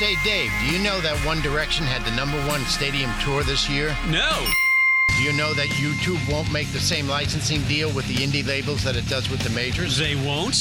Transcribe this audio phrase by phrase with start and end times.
[0.00, 3.68] Say, Dave, do you know that One Direction had the number one stadium tour this
[3.68, 3.94] year?
[4.08, 4.46] No.
[5.18, 8.82] Do you know that YouTube won't make the same licensing deal with the indie labels
[8.84, 9.98] that it does with the majors?
[9.98, 10.56] They won't?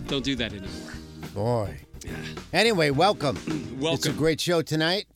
[0.06, 0.92] "Don't do that anymore."
[1.34, 1.80] Boy.
[2.04, 2.12] Yeah.
[2.52, 3.36] Anyway, welcome.
[3.80, 3.94] welcome.
[3.94, 5.06] It's a great show tonight.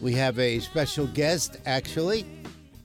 [0.00, 2.24] We have a special guest, actually.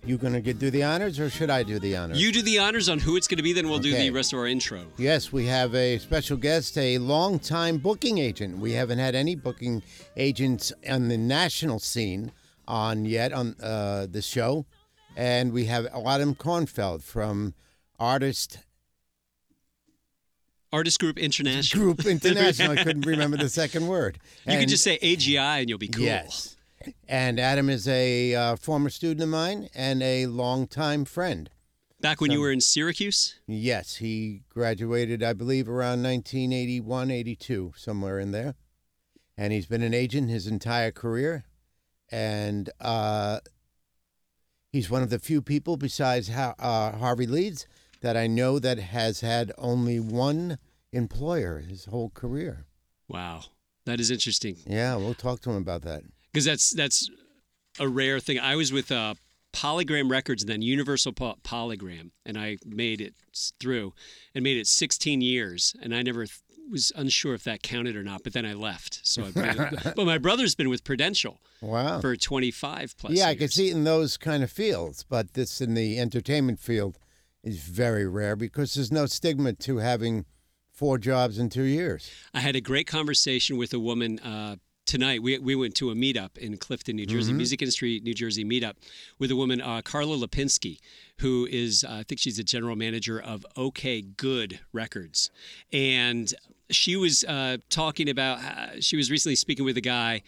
[0.05, 2.21] You gonna get, do the honors, or should I do the honors?
[2.21, 3.91] You do the honors on who it's gonna be, then we'll okay.
[3.91, 4.83] do the rest of our intro.
[4.97, 8.57] Yes, we have a special guest, a long-time booking agent.
[8.57, 9.81] We haven't had any booking
[10.17, 12.33] agents on the national scene
[12.67, 14.65] on yet on uh, the show,
[15.15, 17.53] and we have Adam Kornfeld from
[17.97, 18.59] Artist.
[20.73, 21.81] Artist Group International.
[21.81, 22.71] Group International.
[22.71, 24.19] I couldn't remember the second word.
[24.45, 26.03] You can just say AGI and you'll be cool.
[26.03, 26.57] Yes.
[27.07, 31.49] And Adam is a uh, former student of mine and a longtime friend.
[32.01, 33.39] Back when so, you were in Syracuse?
[33.47, 33.95] Yes.
[33.97, 38.55] He graduated, I believe, around 1981, 82, somewhere in there.
[39.37, 41.45] And he's been an agent his entire career.
[42.11, 43.39] And uh,
[44.71, 47.67] he's one of the few people besides uh, Harvey Leeds
[48.01, 50.57] that I know that has had only one
[50.91, 52.65] employer his whole career.
[53.07, 53.43] Wow.
[53.85, 54.57] That is interesting.
[54.67, 57.09] Yeah, we'll talk to him about that because that's that's
[57.79, 58.39] a rare thing.
[58.39, 59.15] I was with uh,
[59.53, 63.13] Polygram Records and then Universal po- Polygram, and I made it
[63.59, 63.93] through
[64.33, 66.39] and made it 16 years, and I never th-
[66.69, 68.23] was unsure if that counted or not.
[68.23, 69.01] But then I left.
[69.03, 71.39] So, I but my brother's been with Prudential.
[71.61, 72.01] Wow.
[72.01, 73.13] For 25 plus.
[73.13, 73.25] Yeah, years.
[73.25, 76.97] I could see it in those kind of fields, but this in the entertainment field
[77.43, 80.25] is very rare because there's no stigma to having
[80.71, 82.09] four jobs in two years.
[82.33, 84.19] I had a great conversation with a woman.
[84.19, 84.55] Uh,
[84.85, 87.37] tonight we, we went to a meetup in clifton new jersey mm-hmm.
[87.37, 88.73] music industry new jersey meetup
[89.19, 90.77] with a woman uh, carla lipinski
[91.19, 95.31] who is uh, i think she's the general manager of ok good records
[95.71, 96.33] and
[96.69, 98.39] she was uh, talking about
[98.81, 100.21] she was recently speaking with a guy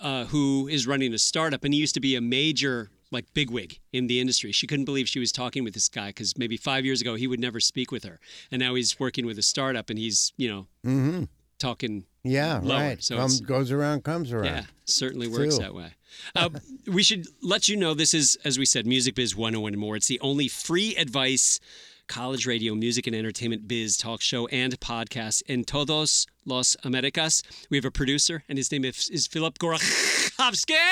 [0.00, 3.78] uh, who is running a startup and he used to be a major like bigwig
[3.92, 4.52] in the industry.
[4.52, 7.26] She couldn't believe she was talking with this guy because maybe five years ago he
[7.26, 10.48] would never speak with her, and now he's working with a startup and he's you
[10.48, 11.24] know mm-hmm.
[11.58, 12.78] Talking yeah, lower.
[12.78, 13.02] right.
[13.02, 14.44] So Come, goes around, comes around.
[14.46, 15.64] Yeah, certainly works True.
[15.64, 15.92] that way.
[16.34, 16.50] Uh,
[16.86, 19.96] we should let you know this is, as we said, Music Biz 101 and more.
[19.96, 21.60] It's the only free advice
[22.08, 27.42] college radio, music and entertainment biz talk show and podcast in todos los Americas.
[27.70, 30.74] We have a producer, and his name is, is Philip Gorachowski.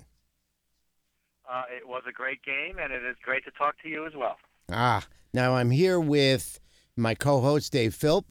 [1.50, 4.14] Uh, it was a great game, and it is great to talk to you as
[4.16, 4.36] well.
[4.70, 6.60] Ah, now I'm here with
[6.98, 8.26] my co-host Dave Philp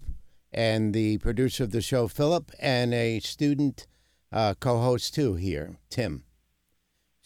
[0.53, 3.87] and the producer of the show Philip and a student
[4.31, 6.25] uh, co-host too here, Tim.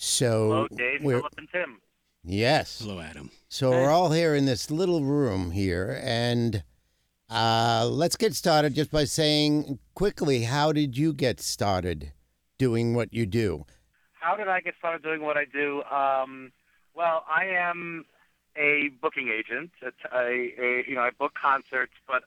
[0.04, 1.80] So Hello, Dave, we're Philip, and Tim.
[2.24, 2.80] yes.
[2.82, 3.30] Hello, Adam.
[3.48, 6.64] So we're all here in this little room here, and
[7.30, 12.10] uh, let's get started just by saying quickly, how did you get started
[12.58, 13.64] doing what you do?
[14.14, 15.84] How did I get started doing what I do?
[15.84, 16.50] Um,
[16.96, 18.04] well, I am
[18.56, 19.70] a booking agent.
[19.82, 22.24] It's a, a, you know, I book concerts, but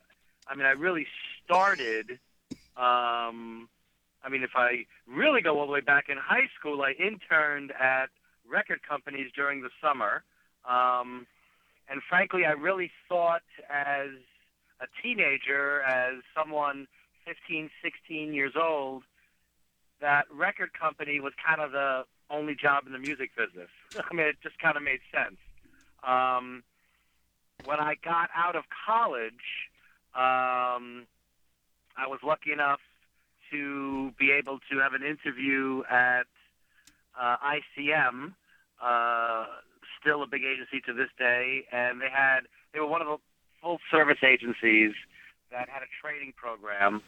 [0.47, 1.07] I mean, I really
[1.43, 2.19] started.
[2.77, 3.67] Um,
[4.25, 7.71] I mean, if I really go all the way back in high school, I interned
[7.79, 8.07] at
[8.49, 10.23] record companies during the summer.
[10.67, 11.27] Um,
[11.87, 14.09] and frankly, I really thought as
[14.81, 16.87] a teenager, as someone
[17.25, 19.03] 15, 16 years old,
[20.01, 23.69] that record company was kind of the only job in the music business.
[23.95, 25.37] I mean, it just kind of made sense.
[26.03, 26.63] Um,
[27.65, 29.69] when I got out of college,
[30.15, 31.05] um,
[31.95, 32.79] I was lucky enough
[33.55, 36.27] to be able to have an interview at
[37.19, 38.33] uh, ICM,
[38.81, 39.45] uh,
[40.01, 42.41] still a big agency to this day, and they had
[42.73, 43.17] they were one of the
[43.61, 44.93] full service agencies
[45.51, 47.01] that had a training program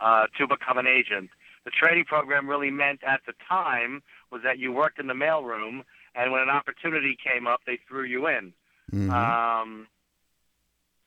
[0.00, 1.30] uh, to become an agent.
[1.64, 5.82] The training program really meant at the time was that you worked in the mailroom,
[6.14, 8.52] and when an opportunity came up, they threw you in.
[8.92, 9.10] Mhm.
[9.10, 9.86] Um,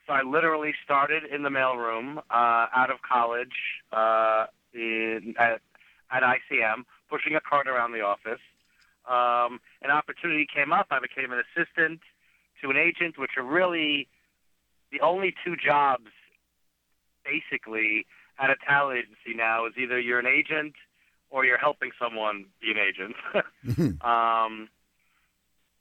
[0.07, 3.53] so I literally started in the mailroom uh, out of college
[3.91, 4.47] uh,
[5.23, 5.61] in, at,
[6.11, 8.41] at ICM, pushing a cart around the office.
[9.07, 10.87] Um, an opportunity came up.
[10.91, 12.01] I became an assistant
[12.61, 14.07] to an agent, which are really
[14.91, 16.11] the only two jobs,
[17.23, 18.05] basically,
[18.39, 20.73] at a talent agency now is either you're an agent
[21.29, 24.01] or you're helping someone be an agent.
[24.01, 24.69] um,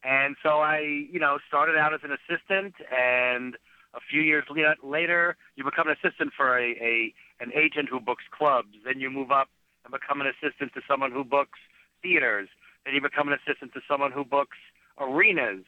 [0.03, 3.56] and so I, you know, started out as an assistant, and
[3.94, 4.44] a few years
[4.83, 8.75] later, you become an assistant for a, a an agent who books clubs.
[8.85, 9.49] Then you move up
[9.85, 11.59] and become an assistant to someone who books
[12.03, 12.49] theaters.
[12.85, 14.56] Then you become an assistant to someone who books
[14.99, 15.65] arenas.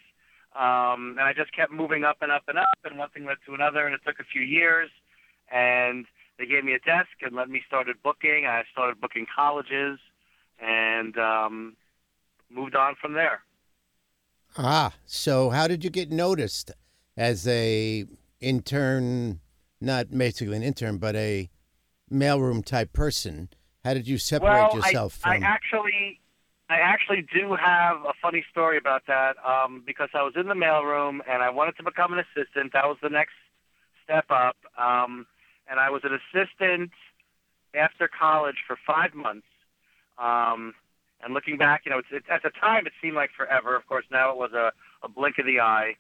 [0.57, 3.37] Um, and I just kept moving up and up and up, and one thing led
[3.47, 4.91] to another, and it took a few years.
[5.53, 6.07] And
[6.39, 8.47] they gave me a desk and let me started booking.
[8.47, 9.99] I started booking colleges,
[10.61, 11.77] and um,
[12.51, 13.43] moved on from there.
[14.57, 16.73] Ah, so how did you get noticed
[17.17, 18.05] as a
[18.41, 19.41] intern?
[19.81, 21.49] Not basically an intern, but a
[22.13, 23.49] mailroom type person.
[23.85, 25.45] How did you separate well, yourself I, from?
[25.45, 26.21] I actually,
[26.69, 30.55] I actually do have a funny story about that um, because I was in the
[30.55, 32.73] mailroom and I wanted to become an assistant.
[32.73, 33.35] That was the next
[34.05, 35.27] step up, um,
[35.71, 36.91] and I was an assistant
[37.75, 39.47] after college for five months.
[40.19, 40.75] Um,
[41.23, 43.77] and looking back, you know, it's, it, at the time it seemed like forever.
[43.77, 44.73] Of course, now it was a,
[45.03, 45.97] a blink of the eye.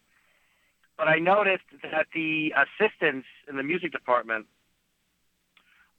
[0.96, 4.46] But I noticed that the assistants in the music department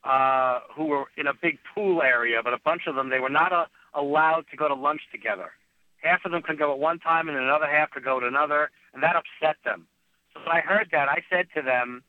[0.04, 3.30] uh, who were in a big pool area, but a bunch of them they were
[3.30, 5.52] not uh allowed to go to lunch together.
[6.02, 8.70] Half of them could go at one time, and another half could go at another,
[8.94, 9.88] and that upset them.
[10.34, 12.04] So when I heard that, I said to them,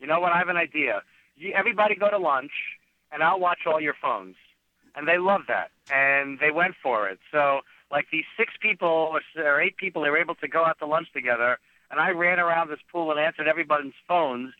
[0.00, 0.32] "You know what?
[0.32, 1.02] I have an idea.
[1.36, 2.52] You, everybody go to lunch,
[3.12, 4.36] and I'll watch all your phones."
[4.96, 7.20] And they loved that, and they went for it.
[7.30, 10.78] So like these six people or, or eight people, they were able to go out
[10.80, 11.58] to lunch together,
[11.90, 14.54] and I ran around this pool and answered everybody's phones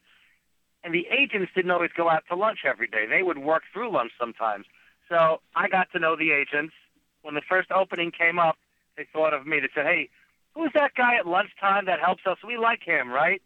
[0.85, 3.05] and the agents didn't always go out to lunch every day.
[3.09, 4.67] They would work through lunch sometimes.
[5.09, 6.75] So I got to know the agents.
[7.23, 8.57] When the first opening came up,
[8.97, 9.61] they thought of me.
[9.61, 10.09] They said, "Hey,
[10.55, 12.39] who's that guy at lunchtime that helps us?
[12.47, 13.43] We like him, right?"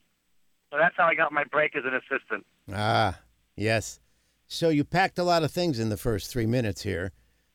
[0.70, 2.46] So that's how I got my break as an assistant.
[2.72, 3.20] Ah,
[3.56, 4.00] yes.
[4.46, 7.12] So you packed a lot of things in the first three minutes here.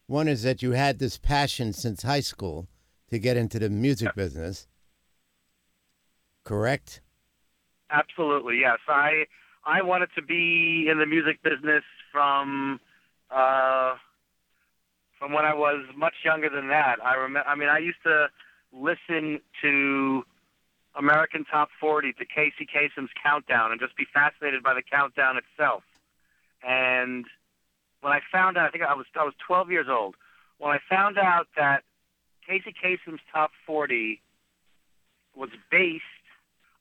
[0.08, 2.68] One is that you had this passion since high school
[3.10, 4.68] to get into the music business.
[6.44, 7.02] Correct?
[7.90, 8.80] Absolutely, yes.
[8.88, 9.26] I
[9.68, 12.80] I wanted to be in the music business from
[13.30, 13.96] uh,
[15.20, 17.04] from when I was much younger than that.
[17.04, 17.48] I remember.
[17.50, 18.30] I mean, I used to
[18.72, 20.24] listen to
[20.96, 25.84] American Top 40 to Casey Kasem's Countdown and just be fascinated by the countdown itself.
[26.66, 27.26] And
[28.00, 30.16] when I found out, I think I was I was 12 years old.
[30.60, 31.84] When I found out that
[32.48, 34.22] Casey Kasem's Top 40
[35.36, 36.04] was based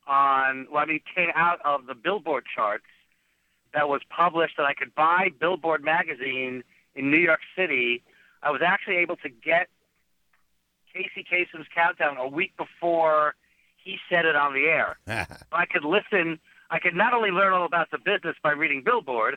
[0.06, 2.84] on, well, I mean, came out of the Billboard charts
[3.74, 8.02] that was published, that I could buy Billboard magazine in New York City.
[8.42, 9.68] I was actually able to get
[10.92, 13.34] Casey Kasem's Countdown a week before
[13.76, 14.98] he said it on the air.
[15.52, 16.38] I could listen.
[16.70, 19.36] I could not only learn all about the business by reading Billboard,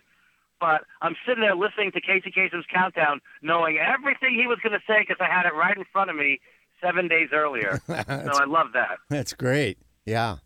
[0.60, 4.84] but I'm sitting there listening to Casey Kasem's Countdown, knowing everything he was going to
[4.88, 6.40] say because I had it right in front of me
[6.82, 7.82] seven days earlier.
[7.88, 9.00] so I love that.
[9.10, 9.78] That's great.
[10.06, 10.38] Yeah.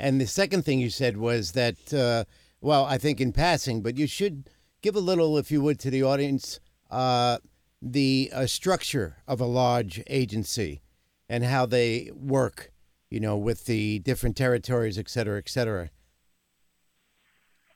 [0.00, 2.24] And the second thing you said was that, uh,
[2.62, 4.48] well, I think in passing, but you should
[4.80, 6.58] give a little, if you would, to the audience,
[6.90, 7.38] uh,
[7.82, 10.80] the uh, structure of a large agency
[11.28, 12.72] and how they work,
[13.10, 15.90] you know, with the different territories, et cetera, et cetera.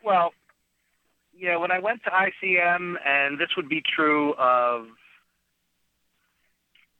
[0.02, 0.32] Well,
[1.52, 4.86] know, when I went to ICM, and this would be true of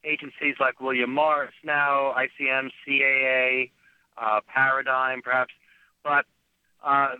[0.04, 3.70] agencies like William Morris now, ICM, CAA,
[4.20, 5.52] uh, Paradigm, perhaps,
[6.02, 6.24] but
[6.84, 7.14] uh,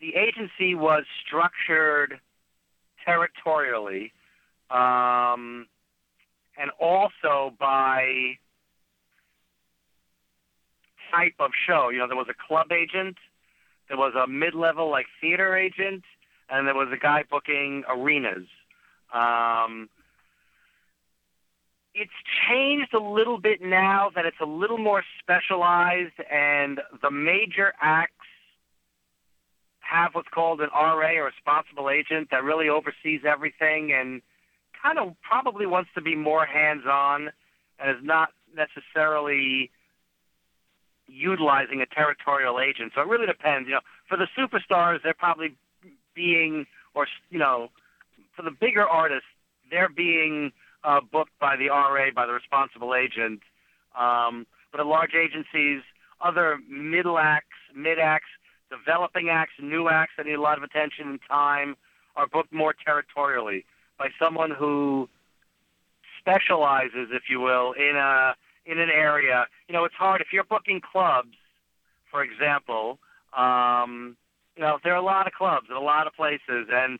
[0.00, 2.20] the agency was structured
[3.04, 4.12] territorially
[4.70, 5.66] um,
[6.56, 8.36] and also by
[11.10, 11.88] type of show.
[11.88, 13.16] You know, there was a club agent,
[13.88, 16.04] there was a mid-level like theater agent,
[16.50, 18.46] and there was a guy booking arenas.
[19.12, 19.88] Um,
[22.00, 22.10] it's
[22.48, 28.12] changed a little bit now that it's a little more specialized, and the major acts
[29.80, 34.22] have what's called an RA or responsible agent that really oversees everything and
[34.80, 37.30] kind of probably wants to be more hands-on
[37.80, 39.70] and is not necessarily
[41.08, 42.92] utilizing a territorial agent.
[42.94, 43.66] So it really depends.
[43.66, 45.56] You know, for the superstars, they're probably
[46.14, 47.68] being, or you know,
[48.36, 49.26] for the bigger artists,
[49.70, 50.52] they're being
[50.84, 53.40] uh, booked by the RA, by the responsible agent.
[53.98, 55.82] Um, but at large agencies,
[56.20, 58.28] other middle acts, mid acts,
[58.70, 61.76] developing acts, new acts that need a lot of attention and time
[62.16, 63.64] are booked more territorially
[63.98, 65.08] by someone who
[66.20, 68.34] specializes, if you will, in a
[68.66, 69.46] in an area.
[69.68, 71.36] You know, it's hard if you're booking clubs,
[72.10, 72.98] for example.
[73.36, 74.16] Um,
[74.56, 76.98] you know, there are a lot of clubs in a lot of places, and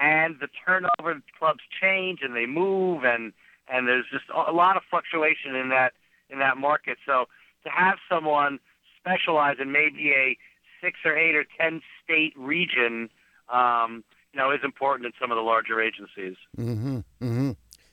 [0.00, 3.32] and the turnover of clubs change and they move, and
[3.68, 5.92] and there's just a lot of fluctuation in that
[6.30, 6.98] in that market.
[7.06, 7.26] So
[7.64, 8.58] to have someone
[8.98, 10.36] specialize in maybe a
[10.80, 13.10] six or eight or ten state region,
[13.52, 16.36] um, you know, is important in some of the larger agencies.
[16.56, 16.98] Mm-hmm.
[17.20, 17.50] Mm-hmm.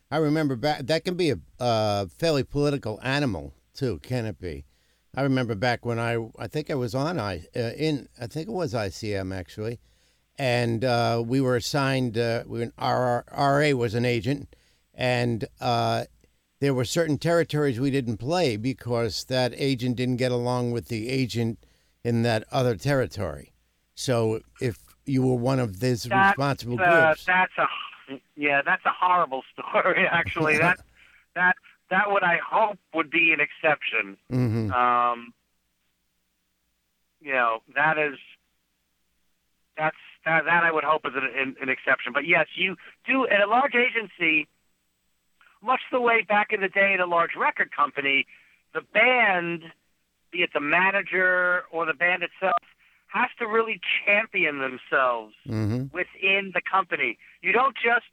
[0.09, 0.85] I remember back.
[0.87, 4.65] That can be a uh, fairly political animal too, can it be?
[5.15, 8.47] I remember back when I, I think I was on I uh, in, I think
[8.47, 9.79] it was ICM actually,
[10.37, 12.17] and uh, we were assigned.
[12.17, 14.55] Uh, we, our RA was an agent,
[14.93, 16.05] and uh,
[16.59, 21.09] there were certain territories we didn't play because that agent didn't get along with the
[21.09, 21.59] agent
[22.03, 23.53] in that other territory.
[23.95, 27.65] So if you were one of these That's, responsible uh, groups, that's a
[28.35, 30.05] yeah, that's a horrible story.
[30.09, 30.79] Actually, that
[31.35, 31.55] that
[31.89, 34.17] that would I hope would be an exception.
[34.29, 35.33] hmm Um,
[37.19, 38.17] you know, that is
[39.77, 39.97] that's
[40.27, 42.11] that, that I would hope is an, an, an exception.
[42.13, 42.75] But yes, you
[43.07, 44.47] do at a large agency,
[45.63, 48.27] much the way back in the day at a large record company,
[48.73, 49.63] the band,
[50.31, 52.61] be it the manager or the band itself,
[53.07, 57.17] has to really champion themselves hmm within the company.
[57.41, 58.05] You don't just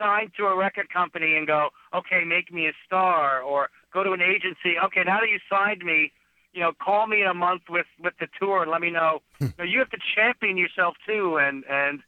[0.00, 4.12] sign to a record company and go, okay, make me a star, or go to
[4.12, 4.78] an agency.
[4.82, 6.10] Okay, now that you signed me,
[6.58, 9.22] you know, call me in a month with with the tour and let me know.
[9.40, 12.00] no, you have to champion yourself too, and and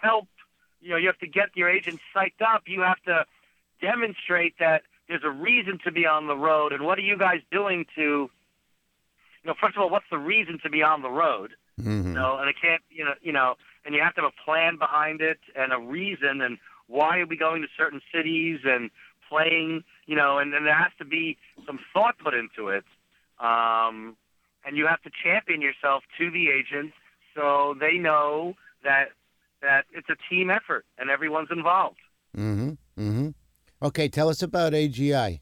[0.00, 0.28] help.
[0.80, 2.62] You know, you have to get your agent psyched up.
[2.66, 3.26] You have to
[3.82, 7.40] demonstrate that there's a reason to be on the road, and what are you guys
[7.52, 8.30] doing to, you
[9.44, 11.50] know, first of all, what's the reason to be on the road?
[11.78, 14.32] hmm you know, and it can't, you know, you know, and you have to have
[14.32, 18.60] a plan behind it and a reason and why are we going to certain cities
[18.64, 18.90] and
[19.28, 21.36] playing, you know, and, and there has to be
[21.66, 22.84] some thought put into it.
[23.40, 24.16] Um,
[24.64, 26.92] and you have to champion yourself to the agent
[27.34, 28.54] so they know
[28.84, 29.08] that
[29.62, 31.98] that it's a team effort and everyone's involved.
[32.34, 33.28] hmm hmm
[33.80, 35.40] Okay, tell us about AGI.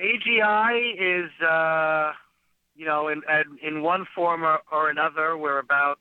[0.00, 2.12] AGI is, uh,
[2.76, 3.22] you know, in
[3.62, 5.98] in one form or, or another, we're about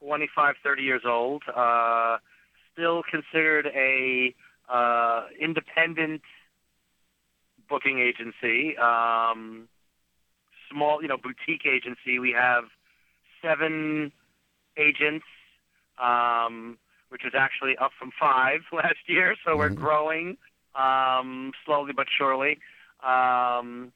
[0.00, 1.42] 25, 30 years old.
[1.54, 2.16] Uh,
[2.72, 4.34] still considered a
[4.72, 6.22] uh, independent
[7.70, 9.68] booking agency, um,
[10.70, 12.18] small, you know, boutique agency.
[12.18, 12.64] We have
[13.42, 14.12] seven
[14.76, 15.24] agents,
[16.02, 19.36] um, which is actually up from five last year.
[19.44, 19.76] So we're Mhm.
[19.76, 20.36] growing
[20.74, 22.58] um, slowly but surely.
[23.02, 23.92] Um,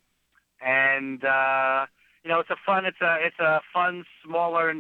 [0.61, 1.87] and uh,
[2.23, 4.75] you know, it's a fun, it's a, it's a fun, smaller,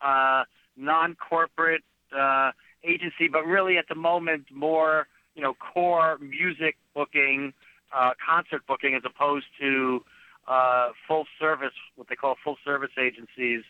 [0.00, 0.44] uh,
[0.76, 1.84] non-corporate
[2.16, 2.50] uh,
[2.84, 7.52] agency, but really at the moment more, you know, core music booking,
[7.94, 10.04] uh, concert booking, as opposed to
[10.46, 13.62] uh, full service, what they call full service agencies,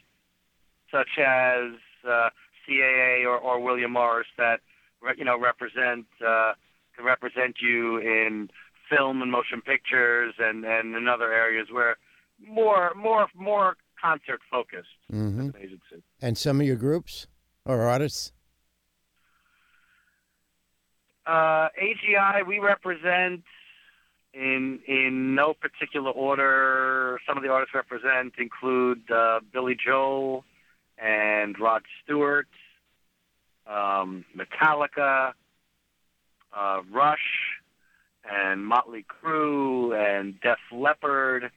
[0.91, 1.73] such as
[2.09, 2.31] uh,
[2.69, 4.61] CAA or, or William Morris, that
[5.03, 6.53] re- you know represent uh,
[6.97, 8.49] can represent you in
[8.89, 11.97] film and motion pictures and, and in other areas where
[12.41, 16.03] more more more concert focused hmm an agency.
[16.23, 17.27] And some of your groups
[17.65, 18.33] or artists?
[21.27, 23.43] Uh, AGI, we represent
[24.39, 27.19] in in no particular order.
[27.27, 30.45] Some of the artists represent include uh, Billy Joel
[30.97, 32.49] and Rod Stewart,
[33.67, 35.33] um, Metallica,
[36.57, 37.19] uh, Rush,
[38.31, 41.51] and Motley Crue, and Def Leppard,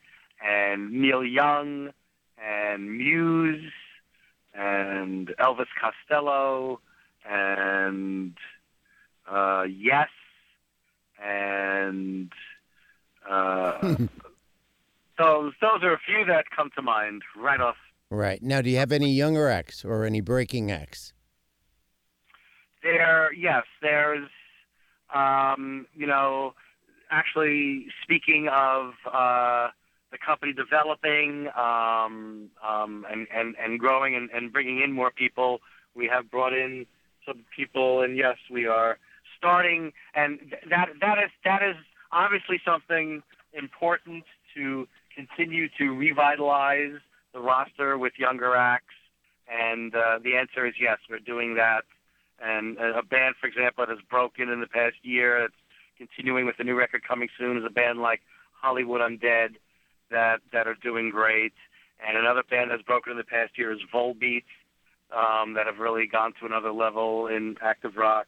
[0.44, 1.90] and Neil Young,
[2.38, 3.72] and Muse,
[4.54, 6.80] and Elvis Costello,
[7.28, 8.34] and
[9.30, 10.08] uh, Yes,
[11.22, 12.32] and
[13.28, 13.78] uh,
[15.18, 17.76] those those are a few that come to mind right off.
[18.10, 18.42] Right.
[18.42, 21.14] Now, do you have any younger acts or any breaking acts?
[22.82, 24.28] There, yes, there's,
[25.14, 26.52] um, you know,
[27.10, 29.68] actually speaking of uh,
[30.10, 35.60] the company developing um, um, and, and, and growing and, and bringing in more people,
[35.94, 36.84] we have brought in
[37.26, 38.98] some people, and yes, we are
[39.38, 41.76] starting, and th- that that is that is
[42.12, 43.22] obviously something
[43.52, 47.00] important to continue to revitalize
[47.32, 48.94] the roster with younger acts,
[49.48, 51.82] and uh, the answer is yes, we're doing that.
[52.40, 55.54] And a band, for example, that has broken in the past year, that's
[55.96, 58.20] continuing with a new record coming soon, is a band like
[58.60, 59.56] Hollywood Undead
[60.10, 61.52] that that are doing great.
[62.06, 64.44] And another band that's broken in the past year is Volbeat,
[65.12, 68.26] um, that have really gone to another level in active rock.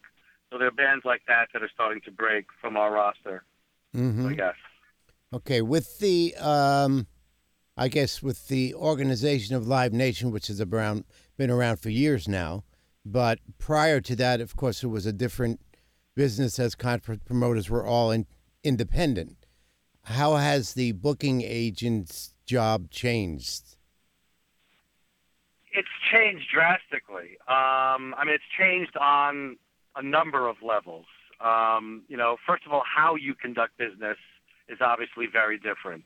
[0.49, 3.43] So there are bands like that that are starting to break from our roster.
[3.95, 4.55] Hmm So yes.
[5.33, 7.07] Okay, with the, um,
[7.75, 11.03] I guess, with the organization of Live Nation, which has around,
[11.37, 12.63] been around for years now,
[13.05, 15.59] but prior to that, of course, it was a different
[16.15, 18.25] business as concert promoters were all in,
[18.63, 19.45] independent.
[20.03, 23.75] How has the booking agent's job changed?
[25.73, 27.37] It's changed drastically.
[27.47, 29.57] Um, I mean, it's changed on
[29.95, 31.05] a number of levels.
[31.39, 34.17] Um, you know, first of all, how you conduct business
[34.67, 36.05] is obviously very different.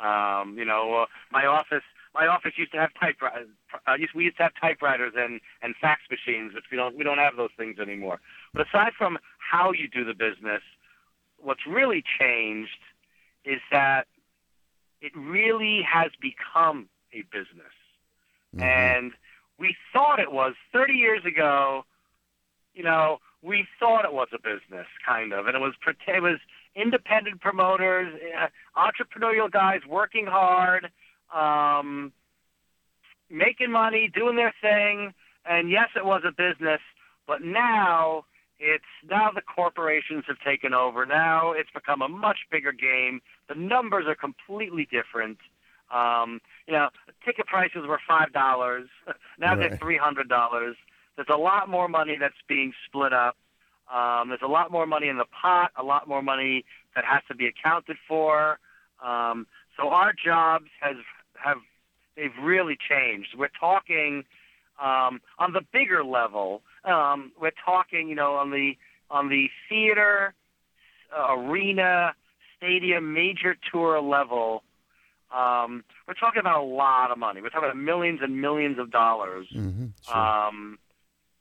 [0.00, 1.82] Um, you know, uh, my office,
[2.14, 3.48] my office used to have typewriters.
[3.86, 7.18] Uh, we used to have typewriters and, and fax machines, which we don't we don't
[7.18, 8.20] have those things anymore.
[8.52, 10.62] But aside from how you do the business,
[11.38, 12.78] what's really changed
[13.44, 14.06] is that
[15.00, 17.72] it really has become a business
[18.54, 18.62] Mhm.
[18.62, 19.12] and
[19.58, 21.84] we thought it was 30 years ago
[22.74, 25.46] you know we thought it was a business kind of.
[25.46, 25.74] And it was
[26.06, 26.38] it was
[26.74, 30.90] independent promoters uh, entrepreneurial guys working hard
[31.34, 32.12] um
[33.30, 35.14] making money doing their thing.
[35.48, 36.80] And yes it was a business
[37.26, 38.24] but now
[38.58, 41.04] it's now the corporations have taken over.
[41.04, 43.20] Now it's become a much bigger game.
[43.48, 45.38] The numbers are completely different.
[45.92, 46.88] Um you know,
[47.24, 48.88] ticket prices were five dollars.
[49.38, 50.76] Now they're three hundred dollars.
[51.16, 53.36] There's a lot more money that's being split up.
[53.92, 55.70] Um, there's a lot more money in the pot.
[55.76, 58.58] A lot more money that has to be accounted for.
[59.04, 60.96] Um, so our jobs has
[61.34, 61.58] have
[62.16, 63.28] they've really changed.
[63.38, 64.24] We're talking
[64.82, 66.62] um, on the bigger level.
[66.84, 68.72] Um, we're talking, you know, on the
[69.10, 70.34] on the theater,
[71.16, 72.14] uh, arena,
[72.56, 74.64] stadium, major tour level.
[75.34, 77.40] Um, we're talking about a lot of money.
[77.40, 79.46] We're talking about millions and millions of dollars.
[79.54, 80.16] Mhm, sure.
[80.16, 80.78] Um,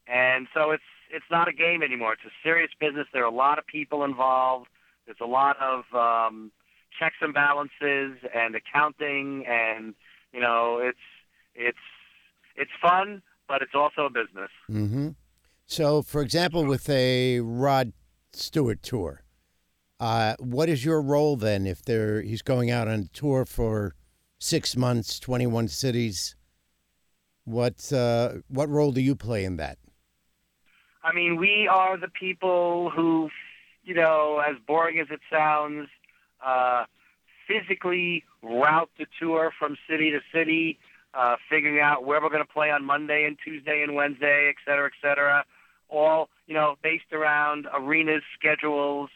[0.07, 2.13] and so it's it's not a game anymore.
[2.13, 3.07] It's a serious business.
[3.13, 4.67] There are a lot of people involved.
[5.05, 6.51] There's a lot of um,
[6.99, 9.93] checks and balances and accounting, and
[10.33, 10.97] you know it's
[11.53, 11.77] it's
[12.55, 14.49] it's fun, but it's also a business.
[14.67, 15.09] hmm
[15.65, 17.93] So, for example, with a Rod
[18.33, 19.23] Stewart tour,
[19.99, 23.95] uh, what is your role then if there he's going out on tour for
[24.39, 26.35] six months, twenty-one cities?
[27.43, 29.77] What uh, what role do you play in that?
[31.05, 33.29] I mean, we are the people who,
[33.83, 35.87] you know, as boring as it sounds,
[36.43, 36.85] uh,
[37.47, 40.79] physically route the tour from city to city,
[41.13, 44.55] uh, figuring out where we're going to play on Monday and Tuesday and Wednesday, et
[44.65, 45.45] cetera, et cetera.
[45.89, 49.11] All, you know, based around arenas schedules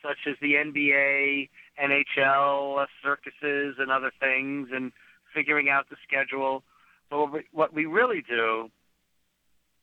[0.00, 1.48] such as the NBA,
[1.82, 4.92] NHL, circuses, and other things, and
[5.34, 6.62] figuring out the schedule.
[7.10, 8.70] But what we really do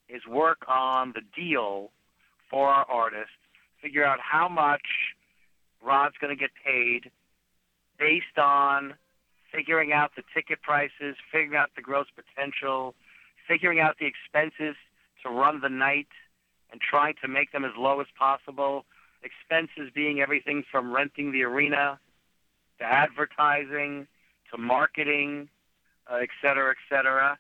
[0.10, 1.92] is work on the deal
[2.50, 3.36] for our artists,
[3.82, 4.82] figure out how much
[5.84, 7.12] Rod's going to get paid
[7.98, 8.96] based on
[9.52, 12.96] figuring out the ticket prices, figuring out the gross potential,
[13.48, 14.76] figuring out the expenses
[15.24, 16.08] to run the night,
[16.72, 18.86] and trying to make them as low as possible.
[19.24, 22.00] Expenses being everything from renting the arena
[22.80, 24.08] to advertising
[24.52, 25.50] to marketing,
[26.12, 27.38] uh, et cetera, et cetera,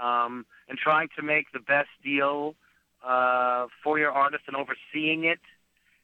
[0.00, 2.54] um, and trying to make the best deal
[3.06, 5.40] uh, for your artist and overseeing it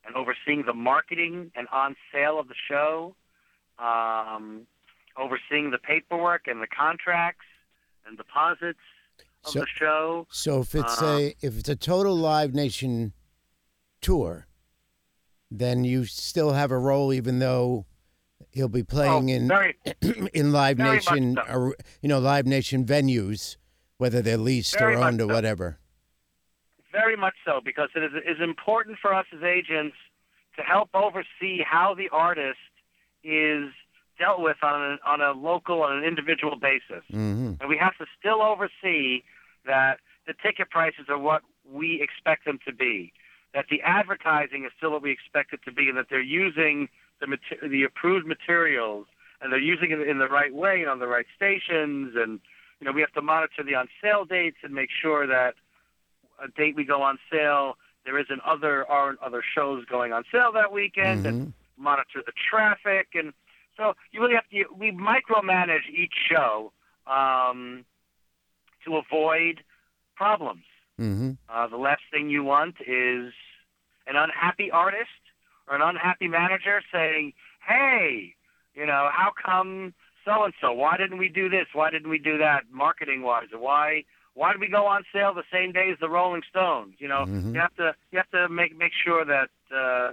[0.07, 3.15] and overseeing the marketing and on sale of the show,
[3.79, 4.67] um,
[5.17, 7.47] overseeing the paperwork and the contracts
[8.07, 8.79] and deposits
[9.45, 10.27] of So- the show.
[10.31, 13.13] So if it's Uh, a if it's a total Live Nation
[14.01, 14.47] tour,
[15.51, 17.87] then you still have a role, even though
[18.53, 19.77] he'll be playing oh, in very,
[20.35, 21.73] in Live Nation, so.
[22.03, 23.57] you know, Live Nation venues,
[23.99, 25.35] whether they're leased Very or owned or so.
[25.35, 25.79] whatever.
[26.93, 29.97] Very much so, because it is, is important for us as agents
[30.57, 32.59] to help oversee how the artist
[33.25, 33.71] is
[34.19, 37.03] dealt with on a, on a local, on an individual basis.
[37.11, 39.23] hmm And we have to still oversee
[39.67, 43.13] that the ticket prices are what we expect them to be,
[43.55, 46.89] that the advertising is still what we expect it to be, and that they're using
[47.21, 49.07] the, mater- the approved materials
[49.41, 52.15] and they're using it in the right way and on the right stations.
[52.17, 52.39] And,
[52.85, 55.55] you know, we have to monitor the on sale dates and make sure that
[56.39, 60.53] a date we go on sale, there isn't other aren't other shows going on sale
[60.53, 63.09] that weekend, and monitor the traffic.
[63.15, 63.33] And
[63.75, 66.73] so you really have to we micromanage each show
[67.07, 67.87] um,
[68.85, 69.65] to avoid
[70.15, 70.65] problems.
[70.99, 73.33] hmm Uh, the last thing you want is
[74.07, 75.23] an unhappy artist
[75.67, 77.33] or an unhappy manager saying,
[77.67, 78.35] "Hey,
[78.75, 79.95] you know, how come
[80.25, 80.73] so and so?
[80.73, 81.67] Why didn't we do this?
[81.73, 82.63] Why didn't we do that?
[82.71, 86.43] Marketing wise, why why did we go on sale the same day as the Rolling
[86.51, 86.95] Stones?
[86.99, 87.55] You know, Mhm.
[87.55, 90.13] you have to you have to make make sure that uh,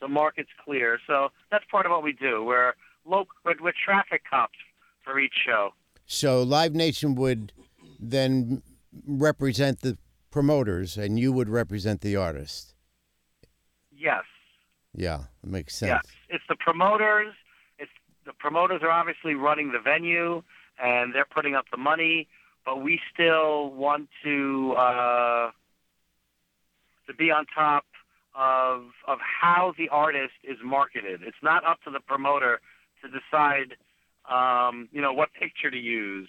[0.00, 0.98] the market's clear.
[1.06, 2.42] So that's part of what we do.
[2.44, 2.72] We're
[3.04, 4.58] local, we're, we're traffic cops
[5.04, 5.74] for each show.
[6.06, 7.52] So Live Nation would
[8.00, 8.62] then
[9.06, 9.98] represent the
[10.30, 12.74] promoters, and you would represent the artist.
[13.96, 14.24] Yes.
[14.94, 15.90] Yeah, makes sense.
[15.90, 17.34] Yes, it's the promoters.
[18.30, 20.44] The promoters are obviously running the venue
[20.80, 22.28] and they're putting up the money,
[22.64, 25.50] but we still want to uh,
[27.08, 27.86] to be on top
[28.36, 31.22] of of how the artist is marketed.
[31.26, 32.60] It's not up to the promoter
[33.02, 33.74] to decide,
[34.30, 36.28] um, you know, what picture to use,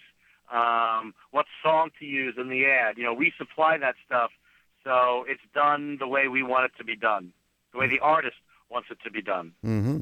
[0.52, 2.98] um, what song to use in the ad.
[2.98, 4.32] You know, we supply that stuff,
[4.84, 7.32] so it's done the way we want it to be done,
[7.74, 8.38] the way the artist
[8.72, 9.52] wants it to be done.
[9.62, 10.02] hmm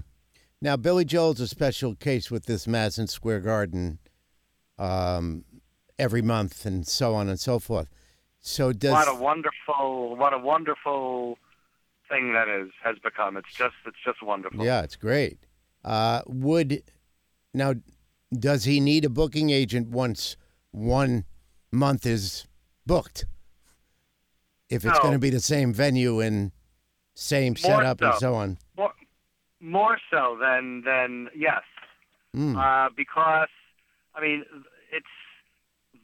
[0.62, 4.00] Now, Billy Joel's a special case with this Madison Square Garden
[4.78, 5.46] um,
[5.98, 7.88] every month and so on and so forth.
[8.42, 11.38] So does what a wonderful, what a wonderful
[12.10, 13.38] thing that is has become.
[13.38, 14.64] It's just, it's just wonderful.
[14.64, 15.40] yeah, it's great.
[15.84, 16.84] Uh, would
[17.54, 17.74] now
[18.38, 20.36] does he need a booking agent once
[20.72, 21.24] one
[21.72, 22.48] month is
[22.86, 23.26] booked?
[24.70, 25.02] If it's No.
[25.02, 26.52] going to be the same venue and
[27.16, 28.20] same More setup and so.
[28.20, 28.58] so on.
[28.78, 28.94] More,
[29.60, 31.64] more so than than yes,
[32.36, 32.56] Mm.
[32.56, 33.50] uh, because
[34.14, 34.46] I mean,
[34.92, 35.06] it's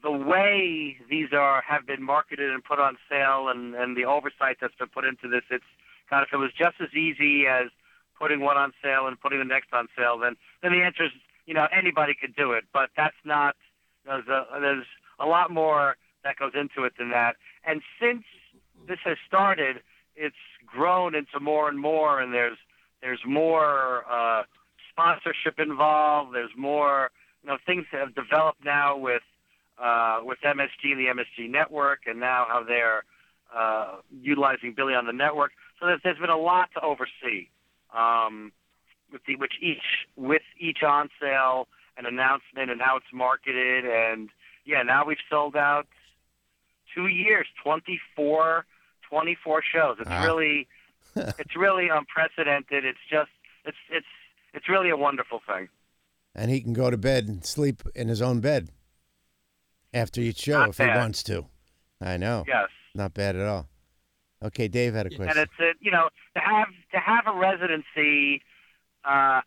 [0.01, 4.57] the way these are have been marketed and put on sale, and and the oversight
[4.59, 5.43] that's been put into this.
[5.49, 5.65] It's
[6.09, 7.67] kind of if it was just as easy as
[8.19, 11.11] putting one on sale and putting the next on sale, then then the answer is
[11.45, 13.55] you know anybody could do it, but that's not.
[14.05, 14.85] There's a there's
[15.19, 18.23] a lot more that goes into it than that, and since
[18.87, 19.81] this has started,
[20.15, 22.57] it's grown into more and more, and there's
[23.05, 24.41] there's more uh,
[24.89, 26.33] sponsorship involved.
[26.33, 27.11] There's more,
[27.43, 29.21] you know, things that have developed now with
[29.77, 33.03] uh, with MSG the MSG network, and now how they're
[33.55, 35.51] uh, utilizing Billy on the network.
[35.79, 37.49] So there's, there's been a lot to oversee
[37.95, 38.51] um,
[39.11, 44.29] with the which each with each on sale and announcement and how it's marketed, and
[44.65, 45.85] yeah, now we've sold out
[46.95, 48.65] two years, 24,
[49.07, 49.97] 24 shows.
[49.99, 50.23] It's Ah.
[50.23, 50.67] really
[51.39, 52.86] it's really unprecedented.
[52.86, 53.30] It's just
[53.65, 54.06] it's it's
[54.54, 55.69] it's really a wonderful thing.
[56.34, 58.69] and he can go to bed and sleep in his own bed
[59.93, 60.91] after each show Not if bad.
[60.93, 61.45] he wants to.
[62.01, 62.43] I know.
[62.47, 62.69] Yes.
[62.93, 63.67] Not bad at all.
[64.43, 65.30] Okay, Dave had a question.
[65.30, 68.41] and it's a, you know to have to have a residency
[69.04, 69.41] uh,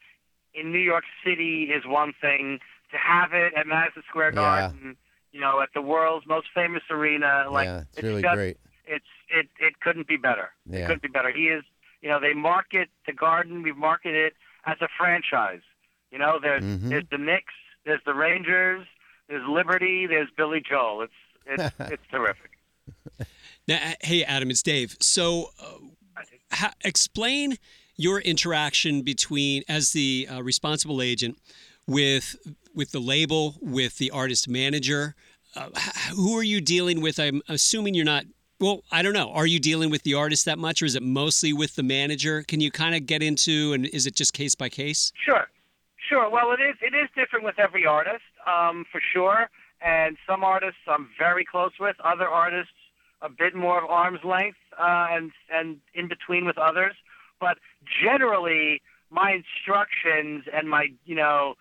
[0.55, 2.59] in New York City is one thing.
[2.91, 4.71] To have it at Madison Square Yeah.
[4.71, 4.97] Garden,
[5.31, 8.57] you know, at the world's most famous arena, like yeah, it's it's really just, great.
[8.89, 10.51] It's it it couldn't be better.
[10.71, 11.31] It couldn't be better.
[11.31, 11.65] He is,
[12.03, 13.63] you know, they market the Garden.
[13.63, 14.33] We market it
[14.67, 15.61] as a franchise.
[16.11, 16.89] You know, there's Mhm.
[16.91, 18.87] there's the Knicks, there's the Rangers,
[19.29, 21.03] there's Liberty, there's Billy Joel.
[21.03, 21.13] It's
[21.47, 22.51] it's it's terrific.
[23.67, 24.97] Now, uh, hey, Adam, it's Dave.
[25.01, 26.23] So, uh,
[26.53, 27.59] ha- explain
[27.97, 31.37] your interaction between as the uh, responsible agent
[31.87, 32.37] with
[32.75, 35.15] with the label, with the artist manager.
[35.57, 35.69] Uh,
[36.15, 37.19] who are you dealing with?
[37.19, 38.25] I'm assuming you're not.
[38.61, 39.31] Well, I don't know.
[39.31, 42.43] Are you dealing with the artist that much, or is it mostly with the manager?
[42.43, 45.13] Can you kind of get into, and is it just case by case?
[45.25, 45.47] Sure,
[46.09, 46.29] sure.
[46.29, 49.49] Well, it is it is different with every artist, um, for sure.
[49.81, 51.95] And some artists I'm very close with.
[52.03, 52.73] Other artists
[53.23, 56.95] a bit more of arm's length, uh, and and in between with others.
[57.41, 57.59] But
[58.03, 61.55] generally, my instructions and my you know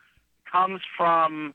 [0.52, 1.54] comes from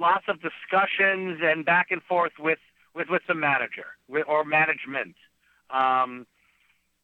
[0.00, 2.58] lots of discussions and back and forth with
[2.94, 5.14] with with the manager with, or management.
[5.70, 6.26] Um,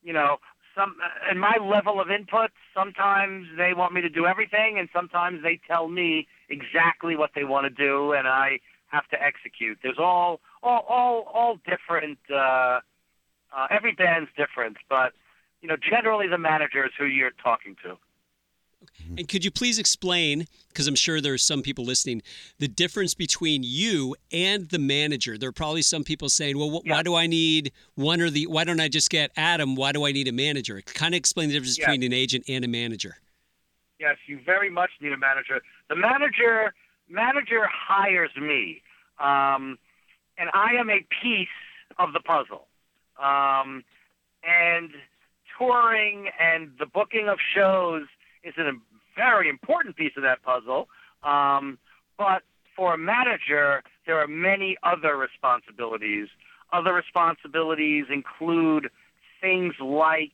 [0.03, 0.39] you know,
[0.77, 0.97] some
[1.29, 2.51] and my level of input.
[2.75, 7.45] Sometimes they want me to do everything, and sometimes they tell me exactly what they
[7.45, 9.79] want to do, and I have to execute.
[9.83, 12.19] There's all all all all different.
[12.33, 12.81] Uh,
[13.53, 15.13] uh, every band's different, but
[15.61, 17.97] you know, generally the manager is who you're talking to.
[19.17, 22.23] And could you please explain, because I'm sure there are some people listening,
[22.59, 25.37] the difference between you and the manager?
[25.37, 28.47] There are probably some people saying, "Well, wh- why do I need one or the?
[28.47, 29.75] Why don't I just get Adam?
[29.75, 31.87] Why do I need a manager?" Kind of explain the difference Yeah.
[31.87, 33.19] between an agent and a manager.
[33.99, 35.61] Yes, you very much need a manager.
[35.89, 36.75] The manager
[37.09, 38.83] manager hires me,
[39.19, 39.79] um,
[40.39, 41.49] and I am a piece
[41.99, 42.69] of the puzzle.
[43.19, 43.85] Um,
[44.45, 44.95] and
[45.59, 48.07] touring and the booking of shows
[48.45, 48.73] is a
[49.17, 50.89] very important piece of that puzzle.
[51.23, 51.79] Um,
[52.17, 52.43] but
[52.77, 56.29] for a manager, there are many other responsibilities.
[56.73, 58.91] Other responsibilities include
[59.41, 60.33] things like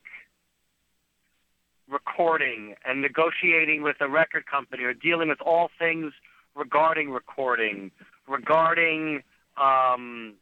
[1.88, 6.12] recording and negotiating with a record company or dealing with all things
[6.55, 7.90] regarding recording,
[8.27, 9.23] regarding
[9.57, 10.35] um,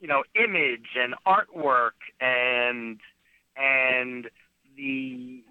[0.00, 2.98] you know image and artwork and
[3.56, 4.28] and
[4.76, 5.42] the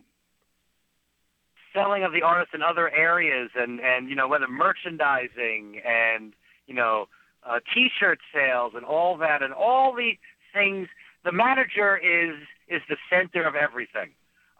[1.73, 6.33] selling of the artist in other areas and and you know whether merchandising and
[6.67, 7.07] you know
[7.43, 10.11] uh, t-shirt sales and all that and all the
[10.53, 10.87] things
[11.23, 12.35] the manager is
[12.67, 14.11] is the center of everything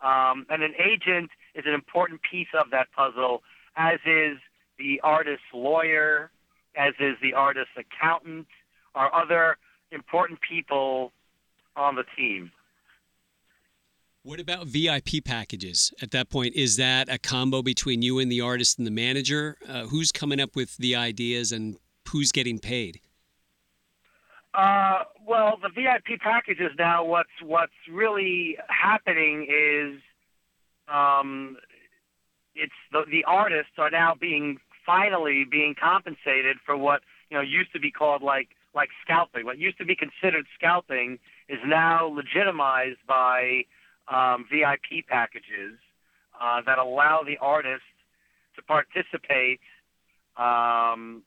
[0.02, 3.44] um, and an agent is an important piece of that puzzle,
[3.76, 4.38] as is
[4.80, 6.32] the artist's lawyer,
[6.76, 8.48] as is the artist's accountant,
[8.96, 9.58] or other
[9.92, 11.12] important people
[11.76, 12.52] on the team.
[14.24, 15.92] What about VIP packages?
[16.00, 19.58] At that point, is that a combo between you and the artist and the manager?
[19.68, 21.78] Uh, who's coming up with the ideas and
[22.10, 23.00] who's getting paid?
[24.54, 27.04] Uh, well, the VIP packages now.
[27.04, 30.00] What's what's really happening is,
[30.88, 31.58] um,
[32.54, 37.74] it's the the artists are now being finally being compensated for what you know used
[37.74, 39.46] to be called like like scalping.
[39.46, 41.18] What used to be considered scalping
[41.50, 43.64] is now legitimized by
[44.12, 45.80] um, VIP packages
[46.40, 47.84] uh, that allow the artist
[48.56, 49.62] to participate,
[50.38, 51.24] um,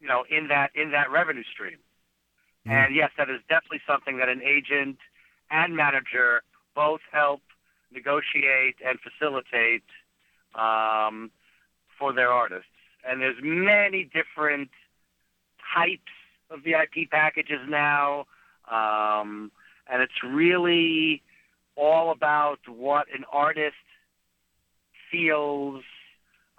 [0.00, 1.78] you know, in that in that revenue stream.
[2.66, 4.96] And yes, that is definitely something that an agent
[5.50, 6.42] and manager
[6.74, 7.42] both help
[7.92, 9.84] negotiate and facilitate
[10.54, 11.30] um,
[11.98, 12.66] for their artists.
[13.06, 14.70] And there's many different
[15.74, 16.00] types
[16.50, 18.26] of VIP packages now,
[18.70, 19.52] um,
[19.86, 21.22] and it's really
[21.76, 23.74] all about what an artist
[25.10, 25.82] feels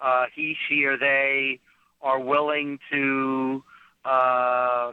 [0.00, 1.60] uh, he, she, or they
[2.02, 3.62] are willing to.
[4.04, 4.92] Uh,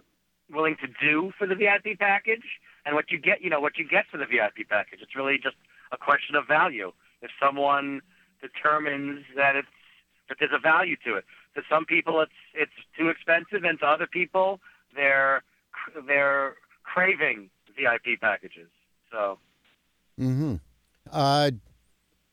[0.51, 2.43] willing to do for the VIP package
[2.85, 4.99] and what you get, you know, what you get for the VIP package.
[5.01, 5.55] It's really just
[5.91, 6.91] a question of value.
[7.21, 8.01] If someone
[8.41, 9.67] determines that it's
[10.29, 11.25] that there's a value to it.
[11.55, 14.59] To some people it's it's too expensive and to other people
[14.95, 15.43] they're
[16.07, 18.69] they're craving VIP packages.
[19.11, 19.39] So
[20.19, 20.55] Mm-hmm.
[21.11, 21.51] Uh,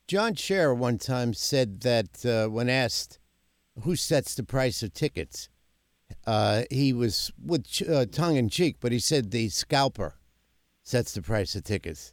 [0.06, 3.18] John Scher one time said that uh, when asked
[3.82, 5.48] who sets the price of tickets,
[6.26, 10.14] uh, he was with ch- uh, tongue in cheek, but he said the scalper
[10.82, 12.12] sets the price of tickets.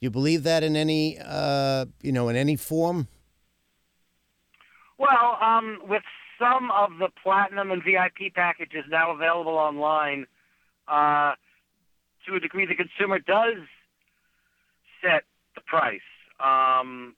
[0.00, 3.08] Do you believe that in any, uh, you know, in any form?
[4.98, 6.02] Well, um, with
[6.38, 10.26] some of the platinum and VIP packages now available online,
[10.88, 11.34] uh,
[12.26, 13.58] to a degree, the consumer does
[15.02, 16.00] set the price.
[16.40, 17.14] Um,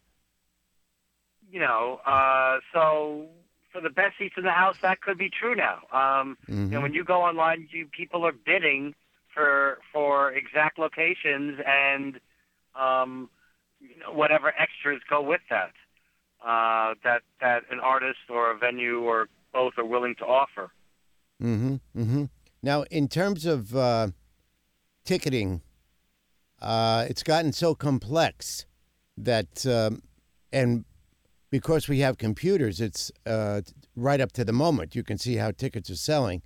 [1.51, 3.27] you know, uh, so
[3.71, 5.83] for the best seats in the house, that could be true now.
[5.93, 6.65] Um, Mhm.
[6.65, 8.95] You know, when you go online, you, people are bidding
[9.35, 12.21] for for exact locations and
[12.75, 13.31] um,
[13.81, 15.73] you know, whatever extras go with that.
[16.45, 20.71] Uh, that that an artist or a venue or both are willing to offer.
[21.43, 21.77] Mm-hmm.
[22.01, 22.25] Mm-hmm.
[22.63, 24.09] Now, in terms of uh,
[25.05, 25.63] ticketing,
[26.61, 28.67] uh, it's gotten so complex
[29.17, 30.03] that, um,
[30.53, 30.85] and
[31.51, 33.61] because we have computers, it's uh,
[33.95, 34.95] right up to the moment.
[34.95, 36.43] You can see how tickets are selling,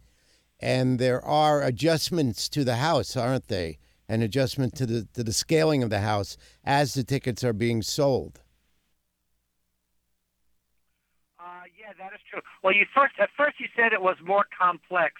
[0.60, 3.78] and there are adjustments to the house, aren't they?
[4.08, 7.82] An adjustment to the to the scaling of the house as the tickets are being
[7.82, 8.40] sold.
[11.38, 12.40] Uh, yeah, that is true.
[12.62, 15.14] Well, you first at first you said it was more complex.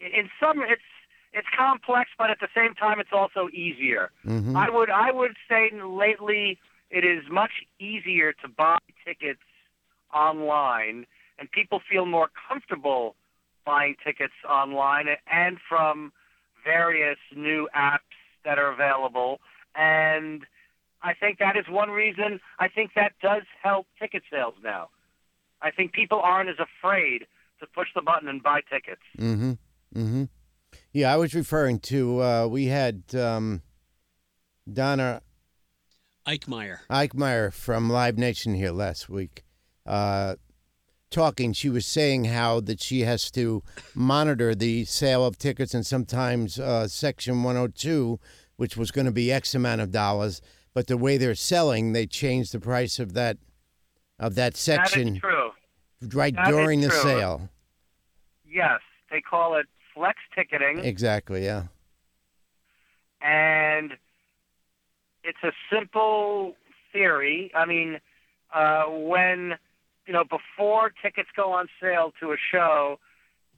[0.00, 0.82] In, in some, it's
[1.34, 4.10] it's complex, but at the same time, it's also easier.
[4.24, 4.56] Mm-hmm.
[4.56, 6.58] I would I would say lately
[6.90, 9.40] it is much easier to buy tickets
[10.14, 11.06] online,
[11.38, 13.16] and people feel more comfortable
[13.66, 16.12] buying tickets online and from
[16.62, 17.98] various new apps
[18.44, 19.40] that are available.
[19.74, 20.42] And
[21.02, 22.40] I think that is one reason.
[22.60, 24.88] I think that does help ticket sales now.
[25.60, 27.26] I think people aren't as afraid
[27.60, 29.02] to push the button and buy tickets.
[29.18, 29.52] Mm-hmm.
[29.98, 30.24] Mm-hmm.
[30.94, 33.62] Yeah, I was referring to uh, we had um,
[34.72, 35.22] Donna
[36.24, 36.78] Eichmeyer.
[36.88, 39.42] Eichmeyer from Live Nation here last week,
[39.84, 40.36] uh,
[41.10, 41.52] talking.
[41.52, 46.60] She was saying how that she has to monitor the sale of tickets, and sometimes
[46.60, 48.20] uh, Section 102,
[48.56, 50.40] which was going to be X amount of dollars,
[50.74, 53.38] but the way they're selling, they changed the price of that
[54.20, 55.50] of that That section is true.
[56.12, 57.02] right that is during the true.
[57.02, 57.48] sale.
[58.48, 58.78] Yes,
[59.10, 60.80] they call it flex ticketing.
[60.80, 61.44] Exactly.
[61.44, 61.64] Yeah.
[63.22, 63.92] and
[65.22, 66.54] it's a simple
[66.92, 67.50] theory.
[67.54, 67.98] I mean,
[68.54, 69.54] uh, when
[70.06, 72.98] you know before tickets go on sale to a show,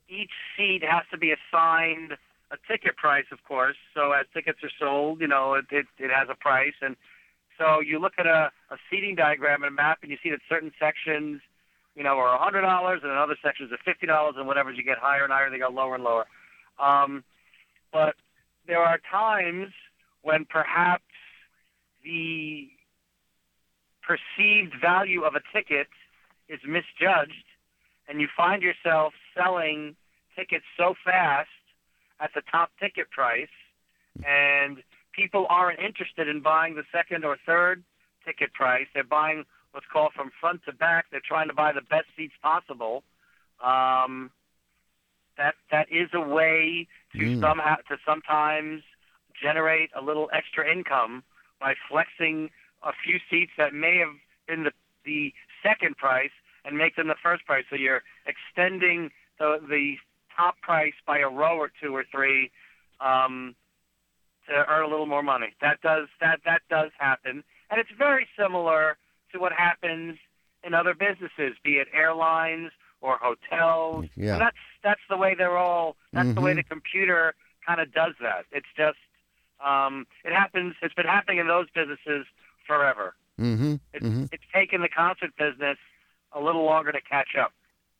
[0.08, 2.12] each seat has to be assigned
[2.52, 3.76] a ticket price, of course.
[3.92, 6.96] So as tickets are sold, you know it it, it has a price, and
[7.58, 10.40] so you look at a, a seating diagram and a map, and you see that
[10.48, 11.40] certain sections,
[11.96, 14.76] you know, are hundred dollars, and in other sections are fifty dollars, and whatever as
[14.76, 16.26] you get higher and higher, they go lower and lower.
[16.78, 17.24] Um,
[17.92, 18.14] but
[18.66, 19.68] there are times
[20.22, 21.04] when perhaps
[22.04, 22.68] the
[24.02, 25.88] perceived value of a ticket
[26.48, 27.44] is misjudged
[28.08, 29.96] and you find yourself selling
[30.36, 31.48] tickets so fast
[32.20, 33.48] at the top ticket price
[34.24, 34.78] and
[35.12, 37.82] people aren't interested in buying the second or third
[38.24, 39.44] ticket price they're buying
[39.76, 43.04] what's called from front to back they're trying to buy the best seats possible
[43.62, 44.30] um,
[45.36, 47.40] that that is a way to Mm.
[47.40, 48.82] somehow to sometimes
[49.40, 51.22] generate a little extra income
[51.60, 52.50] by flexing
[52.82, 54.14] a few seats that may have
[54.48, 54.72] been the
[55.04, 56.30] the second price
[56.64, 57.64] and make them the first price.
[57.70, 59.96] So you're extending the the
[60.36, 62.50] top price by a row or two or three
[63.00, 63.54] um,
[64.48, 65.54] to earn a little more money.
[65.60, 68.96] That does that that does happen, and it's very similar
[69.36, 70.18] to what happens
[70.64, 72.70] in other businesses, be it airlines
[73.00, 74.06] or hotels.
[74.16, 74.32] Yeah.
[74.32, 75.96] And that's that's the way they're all.
[76.12, 77.34] That's the way the computer
[77.66, 78.44] kind of does that.
[78.52, 78.98] It's just
[79.64, 80.74] um, it happens.
[80.82, 82.26] It's been happening in those businesses
[82.66, 83.14] forever.
[83.40, 83.76] Mm-hmm.
[83.92, 84.24] It's, mm-hmm.
[84.32, 85.76] it's taken the concert business
[86.32, 87.52] a little longer to catch up.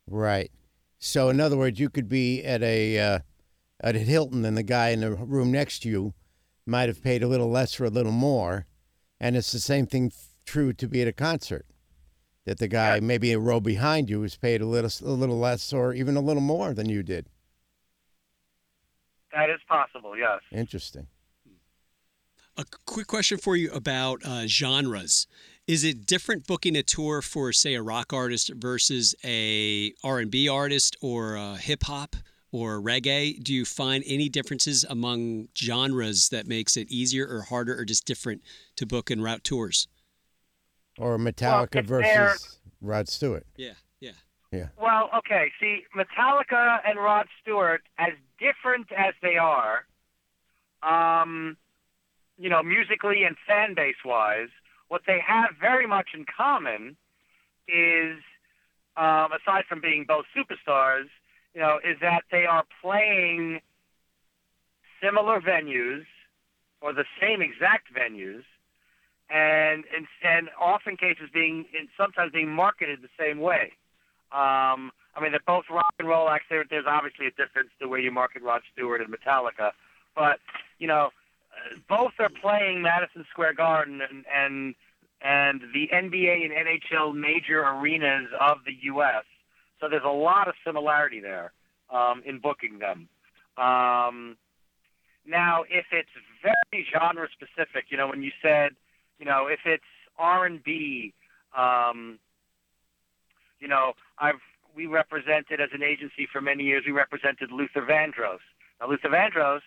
[0.07, 0.51] Right.
[0.99, 3.19] So, in other words, you could be at a uh,
[3.81, 6.13] at a Hilton, and the guy in the room next to you
[6.65, 8.65] might have paid a little less for a little more,
[9.19, 10.11] and it's the same thing
[10.47, 11.65] true to be at a concert.
[12.45, 13.01] That the guy Yeah.
[13.01, 16.21] maybe a row behind you is paid a little a little less or even a
[16.21, 17.27] little more than you did.
[19.33, 20.17] That is possible.
[20.17, 20.39] Yes.
[20.51, 21.07] Interesting.
[22.59, 25.27] A quick question for you about uh, genres.
[25.67, 30.95] Is it different booking a tour for, say, a rock artist versus a R&B artist
[31.01, 32.15] or a hip hop
[32.51, 33.43] or reggae?
[33.43, 38.05] Do you find any differences among genres that makes it easier or harder or just
[38.05, 38.41] different
[38.77, 39.87] to book and route tours?
[40.97, 43.45] Or Metallica if they're- versus Rod Stewart.
[43.55, 44.11] Yeah, yeah,
[44.51, 44.69] yeah.
[44.77, 45.51] Well, okay.
[45.59, 49.85] See, Metallica and Rod Stewart, as different as they are,
[50.83, 51.57] um,
[52.37, 54.49] you know, musically and fan base wise,
[54.87, 56.95] what they have very much in common
[57.67, 58.17] is,
[58.95, 61.09] um, aside from being both superstars,
[61.53, 63.61] you know, is that they are playing
[65.01, 66.05] similar venues
[66.81, 68.43] or the same exact venues,
[69.29, 73.73] and and, and often cases being, in sometimes being marketed the same way.
[74.31, 76.45] Um, I mean, they're both rock and roll acts.
[76.49, 79.71] There, there's obviously a difference the way you market Rod Stewart and Metallica,
[80.15, 80.39] but
[80.79, 81.09] you know,
[81.89, 84.75] both are playing Madison Square Garden and and
[85.21, 89.23] and the NBA and NHL major arenas of the U.S.
[89.79, 91.51] So there's a lot of similarity there
[91.91, 93.09] um, in booking them.
[93.57, 94.37] Um,
[95.25, 96.09] now, if it's
[96.41, 98.71] very genre specific, you know, when you said,
[99.19, 99.83] you know, if it's
[100.17, 101.13] R and B,
[101.57, 102.19] um,
[103.59, 104.41] you know, I've
[104.75, 106.83] we represented as an agency for many years.
[106.85, 108.39] We represented Luther Vandross.
[108.79, 109.61] Now, Luther Vandross,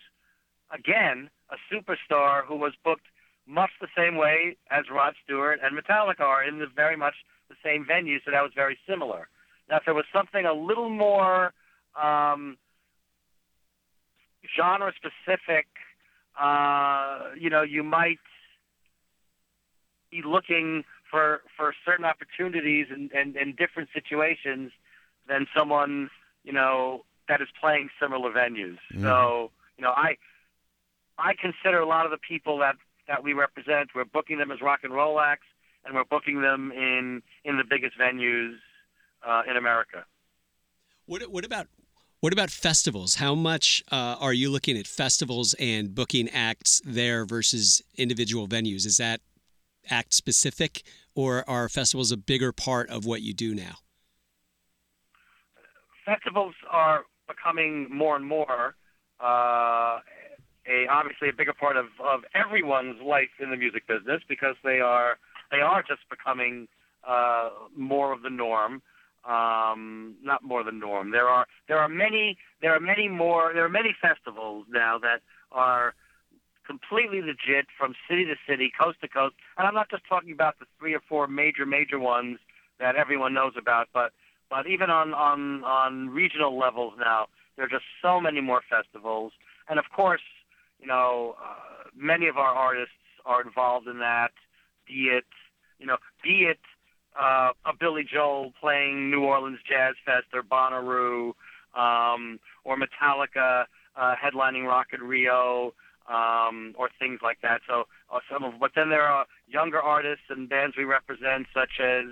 [0.73, 3.05] again, a superstar who was booked
[3.45, 7.15] much the same way as Rod Stewart and Metallica are in the very much
[7.49, 9.27] the same venue, so that was very similar.
[9.69, 11.53] Now, if there was something a little more
[12.01, 12.57] um,
[14.55, 15.67] genre specific,
[16.39, 18.19] uh, you know, you might
[20.11, 24.71] be looking for for certain opportunities and, and, and different situations
[25.27, 26.09] than someone,
[26.43, 28.77] you know, that is playing similar venues.
[28.93, 29.01] Mhm.
[29.03, 30.17] So, you know, I
[31.17, 32.75] I consider a lot of the people that
[33.07, 35.47] that we represent, we're booking them as rock and roll acts,
[35.85, 38.55] and we're booking them in in the biggest venues
[39.25, 40.05] uh, in America.
[41.05, 41.67] What, what about
[42.21, 43.15] what about festivals?
[43.15, 48.85] How much uh, are you looking at festivals and booking acts there versus individual venues?
[48.85, 49.21] Is that
[49.89, 50.83] act specific,
[51.15, 53.77] or are festivals a bigger part of what you do now?
[56.05, 58.75] festivals are becoming more and more
[59.19, 59.99] uh,
[60.67, 64.79] a obviously a bigger part of, of everyone's life in the music business because they
[64.79, 65.17] are
[65.51, 66.67] they are just becoming
[67.07, 68.81] uh, more of the norm.
[69.23, 71.11] Um, not more the norm.
[71.11, 75.21] There are there are many there are many more there are many festivals now that
[75.51, 75.93] are
[76.65, 79.35] completely legit from city to city, coast to coast.
[79.57, 82.39] And I'm not just talking about the three or four major major ones
[82.79, 84.11] that everyone knows about, but
[84.49, 89.31] but even on on on regional levels now, there are just so many more festivals,
[89.69, 90.21] and of course,
[90.79, 92.93] you know, uh, many of our artists
[93.25, 94.31] are involved in that.
[94.87, 95.25] Be it,
[95.79, 96.59] you know, be it
[97.19, 101.33] uh, a Billy Joel playing New Orleans Jazz Fest or Bonnaroo,
[101.75, 105.73] um, or Metallica uh, headlining Rock in Rio,
[106.11, 107.61] um, or things like that.
[107.67, 111.79] So uh, some of, but then there are younger artists and bands we represent, such
[111.79, 112.05] as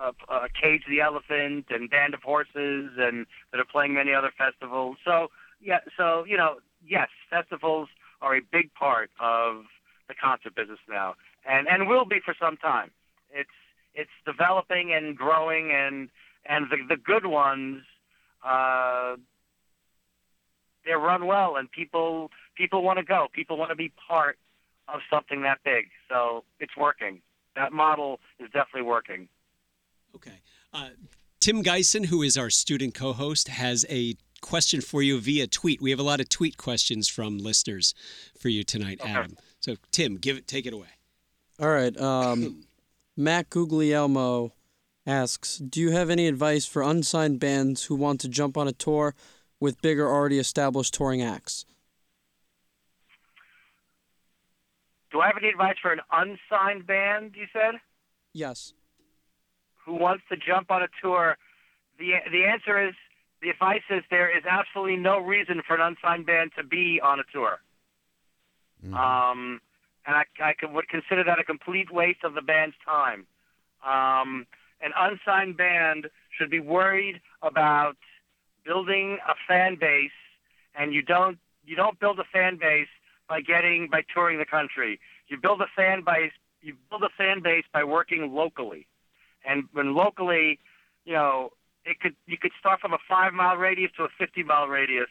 [0.00, 4.32] uh, uh, Cage the Elephant and Band of Horses, and that are playing many other
[4.36, 4.96] festivals.
[5.04, 5.28] So
[5.60, 7.88] yeah, so you know, yes, festivals
[8.20, 9.64] are a big part of
[10.08, 11.14] the concert business now,
[11.48, 12.90] and and will be for some time.
[13.30, 13.50] It's
[13.94, 16.08] it's developing and growing, and
[16.46, 17.82] and the the good ones,
[18.44, 19.16] uh,
[20.84, 23.26] they're run well, and people people want to go.
[23.32, 24.38] People want to be part
[24.88, 25.88] of something that big.
[26.08, 27.20] So it's working.
[27.56, 29.28] That model is definitely working.
[30.14, 30.40] Okay.
[30.72, 30.90] Uh,
[31.40, 35.80] Tim Geisen, who is our student co host, has a question for you via tweet.
[35.80, 37.94] We have a lot of tweet questions from listeners
[38.38, 39.10] for you tonight, Okay.
[39.10, 39.36] Adam.
[39.60, 40.88] So, Tim, give it, take it away.
[41.58, 41.98] All right.
[41.98, 42.64] Um,
[43.16, 44.52] Matt Guglielmo
[45.06, 48.72] asks Do you have any advice for unsigned bands who want to jump on a
[48.72, 49.14] tour
[49.60, 51.64] with bigger, already established touring acts?
[55.14, 57.36] Do I have any advice for an unsigned band?
[57.36, 57.80] You said
[58.32, 58.74] Yes.
[59.86, 61.38] who wants to jump on a tour.
[61.98, 62.94] The the answer is
[63.40, 67.20] the advice is there is absolutely no reason for an unsigned band to be on
[67.20, 67.60] a tour.
[68.84, 68.92] Mhm.
[68.92, 69.60] Um,
[70.04, 73.28] and I, I could, would consider that a complete waste of the band's time.
[73.84, 74.46] Um,
[74.80, 77.96] an unsigned band should be worried about
[78.64, 80.18] building a fan base,
[80.74, 82.88] and you don't you don't build a fan base
[83.28, 85.00] by getting by touring the country.
[85.28, 86.32] You build a fan base
[86.64, 88.86] you build a fan base by working locally,
[89.46, 90.58] and when locally,
[91.04, 91.50] you know,
[91.84, 95.08] it could you could start from a five mile radius to a fifty mile radius,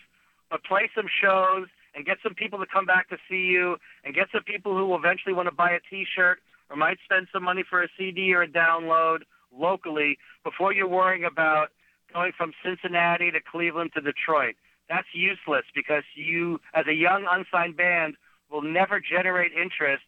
[0.50, 4.16] but play some shows and get some people to come back to see you, and
[4.16, 6.40] get some people who will eventually want to buy a T-shirt
[6.72, 9.20] or might spend some money for a CD or a download
[9.56, 11.68] locally before you're worrying about
[12.12, 14.56] going from Cincinnati to Cleveland to Detroit.
[14.90, 18.16] That's useless because you, as a young unsigned band,
[18.52, 20.04] will never generate interest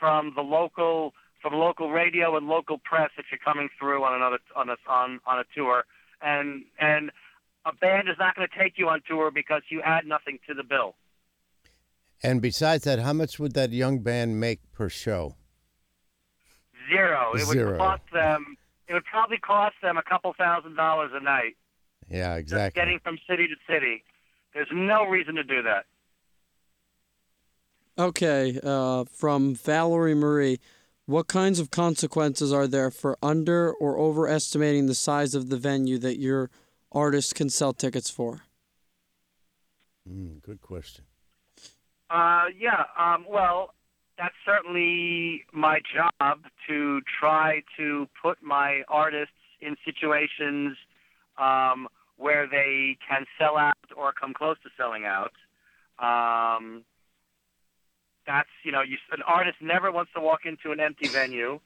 [0.00, 4.38] from the local from local radio and local press if you're coming through on another
[4.56, 5.84] on a on on a tour
[6.22, 7.10] and and
[7.66, 10.54] a band is not going to take you on tour because you add nothing to
[10.54, 10.94] the bill.
[12.22, 15.36] And besides that, how much would that young band make per show?
[16.90, 17.32] Zero.
[17.34, 17.78] It would Zero.
[17.78, 18.56] cost them.
[18.88, 21.56] It would probably cost them a couple thousand dollars a night
[22.10, 22.80] Yeah, just exactly.
[22.80, 24.02] getting from city to city.
[24.54, 25.84] There's no reason to do that.
[27.98, 28.58] Okay.
[28.62, 30.58] Uh, from Valerie Marie
[31.06, 35.98] What kinds of consequences are there for under or overestimating the size of the venue
[35.98, 36.50] that you're
[36.90, 38.42] artists can sell tickets for?
[40.08, 41.04] Mm, good question.
[42.08, 42.84] Uh, yeah.
[42.98, 43.74] Um, well,
[44.16, 46.38] that's certainly my job
[46.68, 50.76] to try to put my artists in situations
[51.38, 55.32] um, where they can sell out or come close to selling out.
[55.98, 56.84] Um,
[58.26, 61.60] that's you know, you, an artist never wants to walk into an empty venue.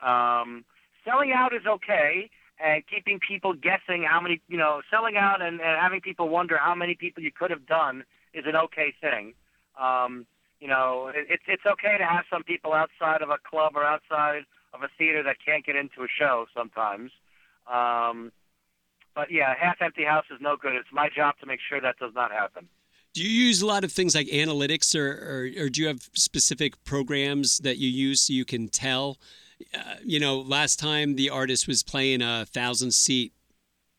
[0.00, 0.64] Um,
[1.04, 5.60] selling out is okay, and keeping people guessing how many you know, selling out and,
[5.60, 9.34] and having people wonder how many people you could have done is an okay thing.
[9.80, 10.26] Um,
[10.60, 13.84] you know, it, it's it's okay to have some people outside of a club or
[13.84, 14.42] outside
[14.74, 17.10] of a theater that can't get into a show sometimes.
[17.70, 18.32] Um,
[19.18, 20.76] but yeah, half empty house is no good.
[20.76, 22.68] It's my job to make sure that does not happen.
[23.14, 26.08] Do you use a lot of things like analytics, or, or, or do you have
[26.12, 29.18] specific programs that you use so you can tell?
[29.74, 33.32] Uh, you know, last time the artist was playing a thousand seat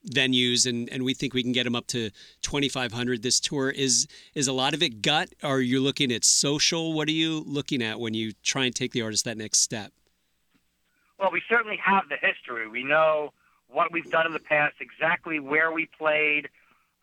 [0.10, 2.10] venues and, and we think we can get them up to
[2.42, 6.24] 2500 this tour is is a lot of it gut or are you looking at
[6.24, 9.60] social what are you looking at when you try and take the artist that next
[9.60, 9.92] step
[11.20, 13.34] well we certainly have the history we know
[13.72, 16.50] what we've done in the past exactly where we played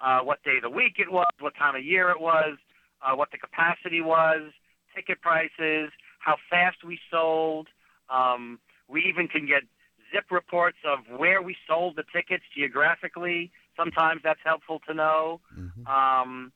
[0.00, 2.58] uh, what day of the week it was what time of year it was
[3.02, 4.52] uh, what the capacity was
[4.94, 7.68] ticket prices how fast we sold
[8.08, 8.58] um,
[8.88, 9.62] we even can get
[10.12, 13.50] zip reports of where we sold the tickets geographically.
[13.76, 15.40] Sometimes that's helpful to know.
[15.56, 15.86] Mm-hmm.
[15.86, 16.52] Um,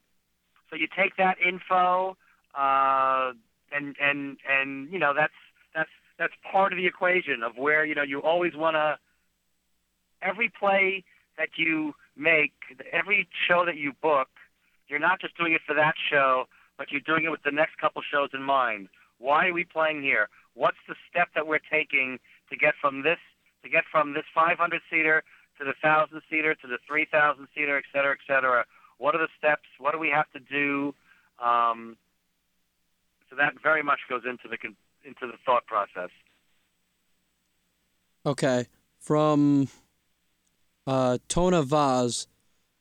[0.69, 2.17] so you take that info,
[2.57, 3.33] uh,
[3.73, 5.35] and and and you know that's
[5.75, 8.99] that's that's part of the equation of where you know you always want to.
[10.23, 11.05] Every play
[11.39, 12.53] that you make,
[12.93, 14.29] every show that you book,
[14.89, 16.45] you're not just doing it for that show,
[16.77, 18.89] but you're doing it with the next couple shows in mind.
[19.19, 20.29] Why are we playing here?
[20.55, 22.19] What's the step that we're taking
[22.51, 23.19] to get from this
[23.63, 25.23] to get from this 500 seater
[25.59, 28.65] to the 1,000 seater to the 3,000 seater, et cetera, et cetera.
[28.99, 29.69] What are the steps?
[29.79, 30.95] What do we have to do?
[31.39, 31.97] Um,
[33.29, 34.57] so that very much goes into the
[35.05, 36.11] into the thought process.
[38.27, 38.67] Okay,
[38.99, 39.69] from
[40.87, 42.27] uh, Tona Vaz,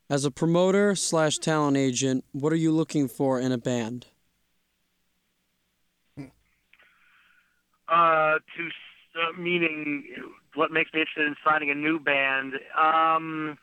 [0.10, 4.08] as a promoter slash talent agent, what are you looking for in a band?
[7.88, 8.70] Uh, to
[9.16, 10.06] uh, meaning
[10.56, 12.54] what makes me interested in signing a new band.
[12.78, 13.58] Um,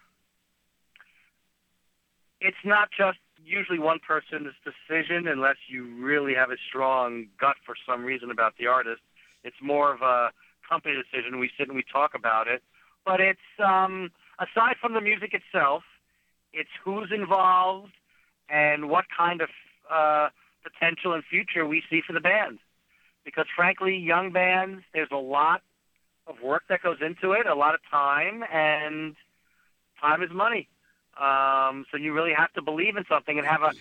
[2.40, 7.74] it's not just usually one person's decision unless you really have a strong gut for
[7.88, 9.00] some reason about the artist.
[9.44, 10.30] It's more of a
[10.68, 11.38] company decision.
[11.38, 12.62] We sit and we talk about it.
[13.04, 15.82] But it's um, aside from the music itself,
[16.52, 17.92] it's who's involved
[18.48, 19.48] and what kind of
[19.90, 20.28] uh,
[20.62, 22.58] potential and future we see for the band.
[23.24, 25.62] Because frankly, young bands, there's a lot
[26.26, 29.16] of work that goes into it, a lot of time, and
[30.00, 30.68] time is money.
[31.20, 33.72] Um, so you really have to believe in something and have a,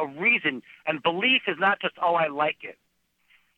[0.00, 0.62] a reason.
[0.86, 2.78] And belief is not just, oh, I like it,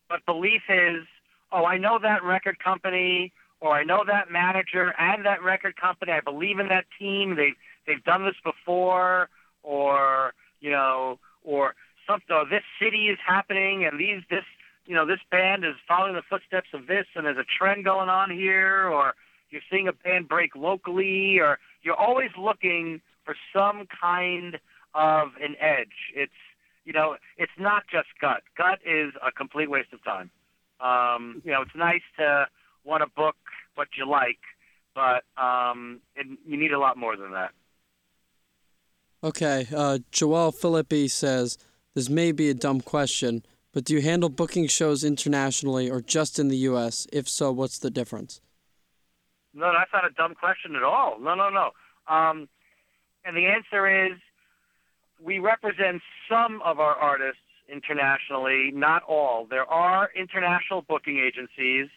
[0.09, 1.05] but belief is,
[1.51, 6.11] oh, I know that record company or I know that manager and that record company.
[6.11, 7.35] I believe in that team.
[7.35, 7.55] They've
[7.87, 9.29] they've done this before,
[9.63, 11.75] or you know, or
[12.07, 12.35] something.
[12.35, 14.43] Or this city is happening, and these this
[14.85, 18.09] you know, this band is following the footsteps of this, and there's a trend going
[18.09, 19.15] on here, or
[19.49, 24.59] you're seeing a band break locally, or you're always looking for some kind
[24.93, 26.13] of an edge.
[26.13, 26.31] It's
[26.85, 28.43] you know, it's not just gut.
[28.55, 30.29] Gut is a complete waste of time.
[30.79, 32.47] Um, you know, it's nice to
[32.85, 33.35] want to book
[33.75, 34.39] what you like,
[34.93, 37.51] but um, it, you need a lot more than that.
[39.23, 41.57] Okay, uh, Joel Philippi says
[41.95, 46.37] this may be a dumb question, but do you handle booking shows internationally or just
[46.37, 47.07] in the U.S.?
[47.11, 48.39] If so, what's the difference?
[49.53, 51.17] No, that's not a dumb question at all.
[51.19, 51.71] No, no, no.
[52.13, 52.47] Um,
[53.23, 54.19] and the answer is
[55.23, 59.47] we represent some of our artists internationally, not all.
[59.49, 61.87] There are international booking agencies,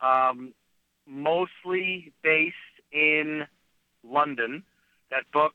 [0.00, 0.52] um,
[1.06, 2.54] mostly based
[2.92, 3.42] in
[4.04, 4.62] London,
[5.10, 5.54] that book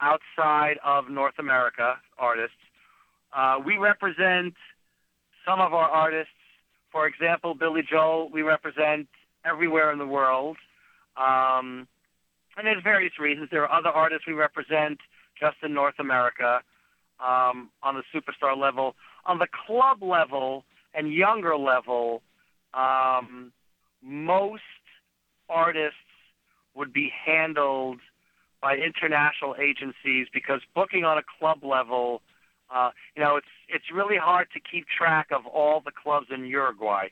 [0.00, 2.56] outside of North America artists.
[3.36, 4.54] Uh, we represent
[5.46, 6.32] some of our artists.
[6.90, 9.06] For example, Billy Joel, we represent
[9.44, 10.56] everywhere in the world.
[11.16, 11.86] Um,
[12.56, 13.48] and there's various reasons.
[13.50, 14.98] There are other artists we represent
[15.38, 16.60] just in North America
[17.20, 18.96] um, on the superstar level.
[19.26, 20.64] On the club level
[20.94, 22.22] and younger level,
[22.74, 23.52] um,
[24.02, 24.62] most
[25.48, 25.96] artists
[26.74, 28.00] would be handled
[28.62, 32.22] by international agencies because booking on a club level
[32.70, 36.44] uh, you know, it's it's really hard to keep track of all the clubs in
[36.44, 37.08] Uruguay.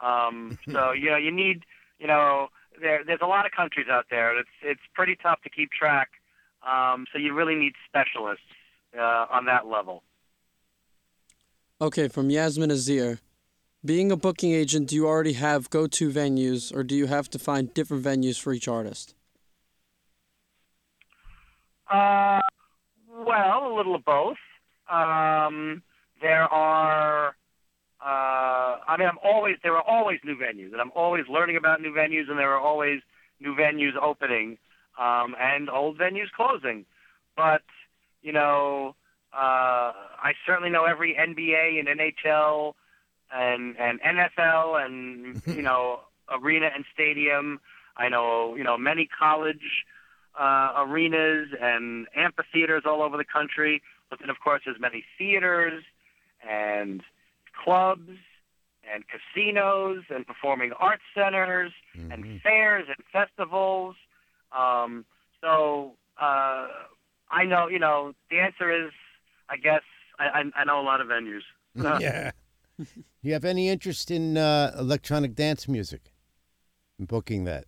[0.00, 1.64] Um, so you know, you need
[1.98, 2.48] you know
[2.80, 4.38] there there's a lot of countries out there.
[4.38, 6.08] It's it's pretty tough to keep track
[6.66, 8.44] Um, so you really need specialists
[8.98, 10.02] uh, on that level.
[11.80, 13.20] Okay, from Yasmin Azir.
[13.86, 17.30] Being a booking agent, do you already have go to venues or do you have
[17.30, 19.14] to find different venues for each artist?
[21.88, 22.40] Uh,
[23.08, 24.38] well, a little of both.
[24.90, 25.84] Um,
[26.20, 27.36] there are,
[28.00, 31.80] uh, I mean, I'm always there are always new venues, and I'm always learning about
[31.80, 33.02] new venues, and there are always
[33.38, 34.58] new venues opening,
[34.98, 36.86] um, and old venues closing.
[37.36, 37.62] But
[38.20, 38.96] you know,
[39.32, 42.74] uh, I certainly know every NBA and NHL
[43.34, 46.00] and and NFL and you know
[46.30, 47.60] arena and stadium.
[47.96, 49.84] I know you know many college
[50.38, 53.82] uh, arenas and amphitheaters all over the country.
[54.10, 55.82] But then, of course, there's many theaters
[56.48, 57.02] and
[57.64, 58.10] clubs
[58.92, 62.12] and casinos and performing arts centers Mhm.
[62.12, 63.96] and fairs and festivals.
[64.52, 65.04] Um,
[65.40, 66.68] so uh,
[67.30, 68.92] I know, you know, the answer is,
[69.48, 69.82] I guess,
[70.20, 71.42] I, I, I know a lot of venues.
[71.74, 72.30] yeah.
[73.22, 76.12] You have any interest in uh, electronic dance music?
[76.98, 77.64] In booking that?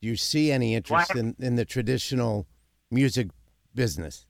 [0.00, 2.46] Do you see any interest Well, in, in the traditional
[2.90, 3.28] music
[3.74, 4.26] business?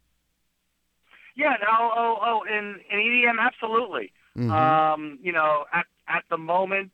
[1.37, 4.13] Yeah, no, oh, oh, in, in EDM, absolutely.
[4.37, 4.51] Mhm.
[4.51, 6.93] Um, you know, at at the moment,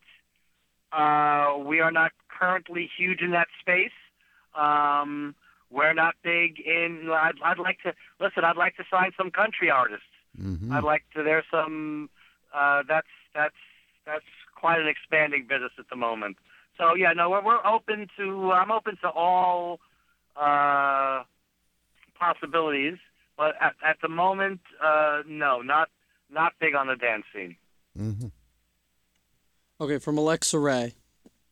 [0.92, 3.90] uh, we are not currently huge in that space.
[4.54, 5.34] Um,
[5.70, 7.08] we're not big in.
[7.10, 8.44] I'd, I'd like to listen.
[8.44, 10.04] I'd like to sign some country artists.
[10.40, 10.70] Mhm.
[10.72, 11.22] I'd like to.
[11.22, 12.10] There's some.
[12.54, 13.54] Uh, that's that's
[14.06, 14.24] that's
[14.54, 16.36] quite an expanding business at the moment.
[16.78, 18.52] So yeah, no, we're we're open to.
[18.52, 19.80] I'm open to all
[20.36, 21.22] uh,
[22.18, 22.98] possibilities,
[23.36, 25.88] but at at the moment, uh, no, not
[26.30, 27.56] not big on the dance scene.
[27.98, 28.32] Mhm.
[29.80, 30.94] Okay, from Alexa Ray.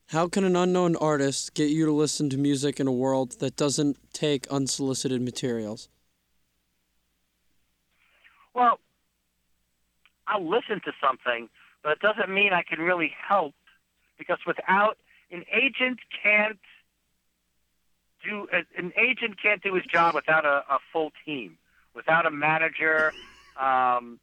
[0.09, 3.55] How can an unknown artist get you to listen to music in a world that
[3.55, 5.88] doesn't take unsolicited materials?
[8.55, 8.80] Well,
[10.31, 11.49] I'll listen to something,
[11.83, 13.55] but it doesn't mean I can really help
[14.18, 14.97] because without
[15.33, 16.59] an agent can't
[18.24, 21.57] do an agent can't do his job without a, a full team,
[21.95, 23.14] without a manager,
[23.59, 24.20] um,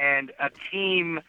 [0.00, 1.20] and a team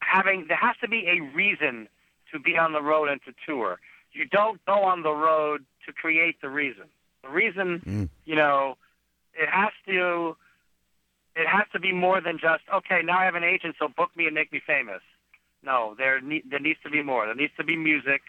[0.00, 1.88] having there has to be a reason
[2.32, 3.78] to be on the road and to tour.
[4.12, 6.84] You don't go on the road to create the reason.
[7.22, 8.08] The reason, Mm.
[8.24, 8.76] you know,
[9.34, 10.36] it has to
[11.36, 13.00] it has to be more than just okay.
[13.04, 15.02] Now I have an agent, so book me and make me famous.
[15.62, 17.26] No, there ne- there needs to be more.
[17.26, 18.22] There needs to be music.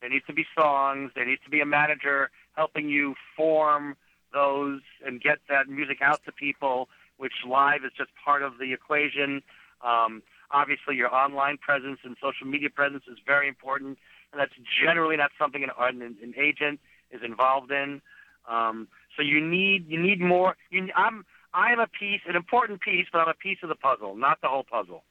[0.00, 1.10] There needs to be songs.
[1.14, 3.96] There needs to be a manager helping you form
[4.32, 6.88] those and get that music out to people.
[7.16, 9.42] Which live is just part of the equation.
[9.82, 13.98] Um, obviously, your online presence and social media presence is very important,
[14.32, 14.52] and that's
[14.84, 16.78] generally not something an, an, an agent
[17.10, 18.02] is involved in.
[18.48, 20.56] Um, so you need you need more.
[20.70, 21.24] You, I'm
[21.54, 24.40] I am a piece, an important piece, but I'm a piece of the puzzle, not
[24.42, 25.04] the whole puzzle.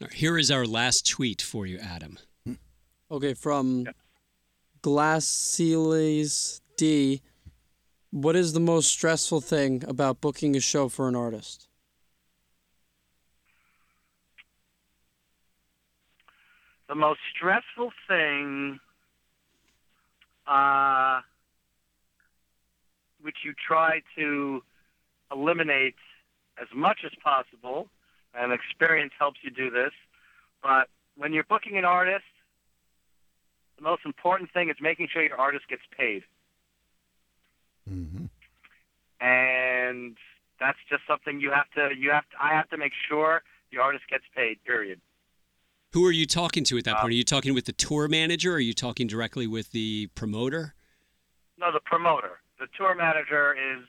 [0.00, 2.18] All right, Here is our last tweet for you, Adam.
[3.10, 3.88] Okay, from
[4.82, 7.22] Glassilies D.
[8.12, 11.68] What is the most stressful thing about booking a show for an artist?
[16.88, 18.80] The most stressful thing,
[20.46, 21.20] uh,
[23.20, 24.62] which you try to
[25.32, 25.94] eliminate
[26.60, 27.88] as much as possible,
[28.34, 29.92] and experience helps you do this.
[30.62, 32.24] But when you're booking an artist,
[33.76, 36.24] the most important thing is making sure your artist gets paid.
[37.88, 38.28] Mhm.
[39.20, 40.16] and
[40.58, 43.78] that's just something you have to you have to, I have to make sure the
[43.78, 44.62] artist gets paid.
[44.64, 45.00] Period.
[45.92, 47.12] Who are you talking to at that Uh, point?
[47.12, 48.52] Are you talking with the tour manager?
[48.52, 50.74] Or are you talking directly with the promoter?
[51.58, 52.40] No, the promoter.
[52.58, 53.84] The tour manager is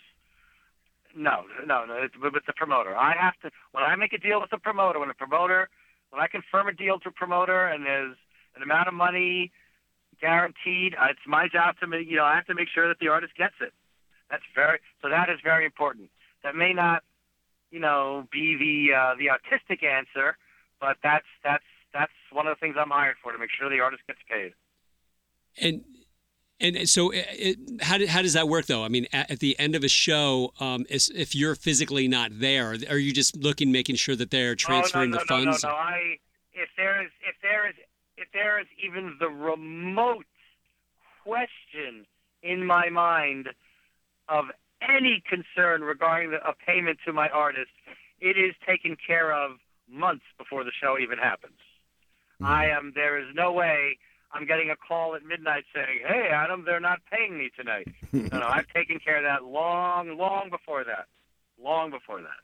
[1.15, 1.95] no, no, no.
[2.01, 2.95] It's with the promoter.
[2.95, 4.99] I have to when I make a deal with the promoter.
[4.99, 5.69] When a promoter,
[6.09, 8.15] when I confirm a deal to a promoter, and there's
[8.55, 9.51] an amount of money
[10.19, 12.09] guaranteed, uh, it's my job to make.
[12.09, 13.73] You know, I have to make sure that the artist gets it.
[14.29, 15.09] That's very so.
[15.09, 16.09] That is very important.
[16.43, 17.03] That may not,
[17.71, 20.37] you know, be the uh, the artistic answer,
[20.79, 23.81] but that's that's that's one of the things I'm hired for to make sure the
[23.81, 24.53] artist gets paid.
[25.61, 25.83] And
[26.61, 28.83] and so, it, it, how, do, how does that work though?
[28.83, 32.31] I mean, at, at the end of a show, um, is, if you're physically not
[32.33, 35.63] there, are you just looking, making sure that they're transferring oh, no, the no, funds?
[35.63, 35.81] No, no, no.
[35.81, 36.17] I
[36.53, 37.75] if there is if there is
[38.17, 40.25] if there is even the remote
[41.23, 42.05] question
[42.43, 43.49] in my mind
[44.29, 44.45] of
[44.81, 47.71] any concern regarding the, a payment to my artist,
[48.19, 49.57] it is taken care of
[49.89, 51.57] months before the show even happens.
[52.43, 52.93] I am.
[52.95, 53.97] There is no way
[54.33, 58.39] I'm getting a call at midnight saying, "Hey, Adam, they're not paying me tonight." no,
[58.39, 61.05] no, I've taken care of that long, long before that,
[61.61, 62.41] long before that.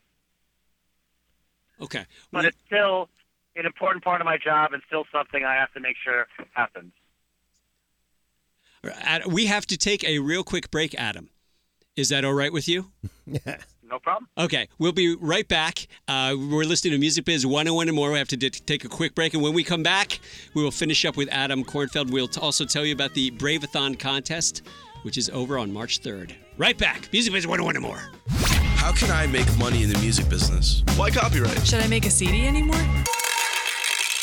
[1.82, 2.04] Okay.
[2.32, 3.08] But it's still
[3.56, 6.92] an important part of my job, and still something I have to make sure happens.
[9.26, 11.30] We have to take a real quick break, Adam.
[11.96, 12.92] Is that all right with you?
[13.88, 14.28] No problem.
[14.36, 15.86] Okay, we'll be right back.
[16.06, 18.12] Uh, we're listening to Music Biz 101 and more.
[18.12, 20.20] We have to d- take a quick break, and when we come back,
[20.54, 22.10] we will finish up with Adam Kornfeld.
[22.10, 24.62] We'll t- also tell you about the Braveathon contest,
[25.02, 26.34] which is over on March 3rd.
[26.58, 27.08] Right back.
[27.12, 28.02] Music Biz 101 and more.
[28.76, 30.82] How can I make money in the music business?
[30.96, 31.66] Why copyright?
[31.66, 32.76] Should I make a CD anymore?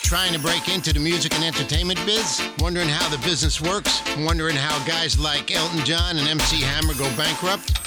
[0.03, 2.39] Trying to break into the music and entertainment biz?
[2.59, 4.03] Wondering how the business works?
[4.19, 7.84] Wondering how guys like Elton John and MC Hammer go bankrupt?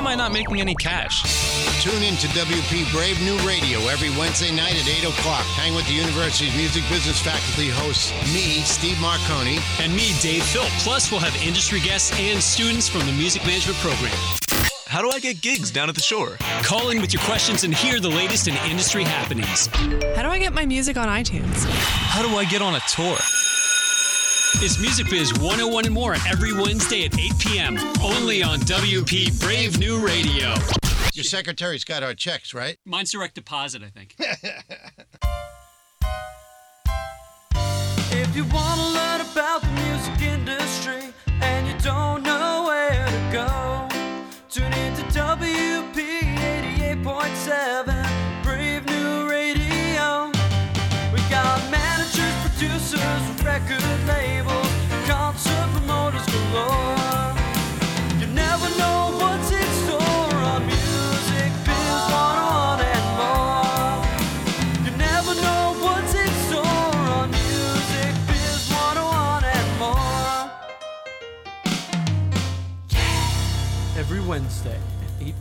[0.00, 1.20] Am I not making any cash?
[1.82, 5.44] Tune in to WP Brave New Radio every Wednesday night at 8 o'clock.
[5.60, 9.60] Hang with the university's music business faculty hosts, me, Steve Marcone.
[9.78, 10.70] And me, Dave Philp.
[10.78, 14.16] Plus, we'll have industry guests and students from the music management program.
[14.86, 16.38] How do I get gigs down at the shore?
[16.62, 19.66] Call in with your questions and hear the latest in industry happenings.
[20.16, 21.66] How do I get my music on iTunes?
[21.68, 23.18] How do I get on a tour?
[24.62, 27.78] It's Music Biz 101 and more every Wednesday at 8 p.m.
[28.02, 30.52] Only on WP Brave New Radio.
[31.14, 32.76] Your secretary's got our checks, right?
[32.84, 34.16] Mine's direct deposit, I think.
[38.12, 43.32] If you want to learn about the music industry and you don't know where to
[43.32, 43.88] go,
[44.50, 45.94] tune in to WP
[47.04, 47.99] 88.7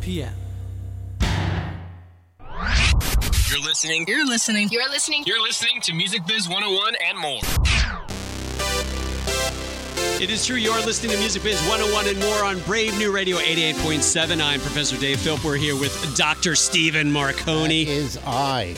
[0.09, 0.33] p.m.
[3.47, 4.05] You're listening.
[4.07, 4.67] You're listening.
[4.71, 5.23] You're listening.
[5.27, 7.41] You're listening to Music Biz 101 and more.
[10.19, 10.55] It is true.
[10.55, 14.41] You're listening to Music Biz 101 and more on Brave New Radio 88.7.
[14.41, 15.43] I'm Professor Dave Philp.
[15.43, 16.55] We're here with Dr.
[16.55, 17.85] Stephen Marcone.
[17.85, 18.75] Is I.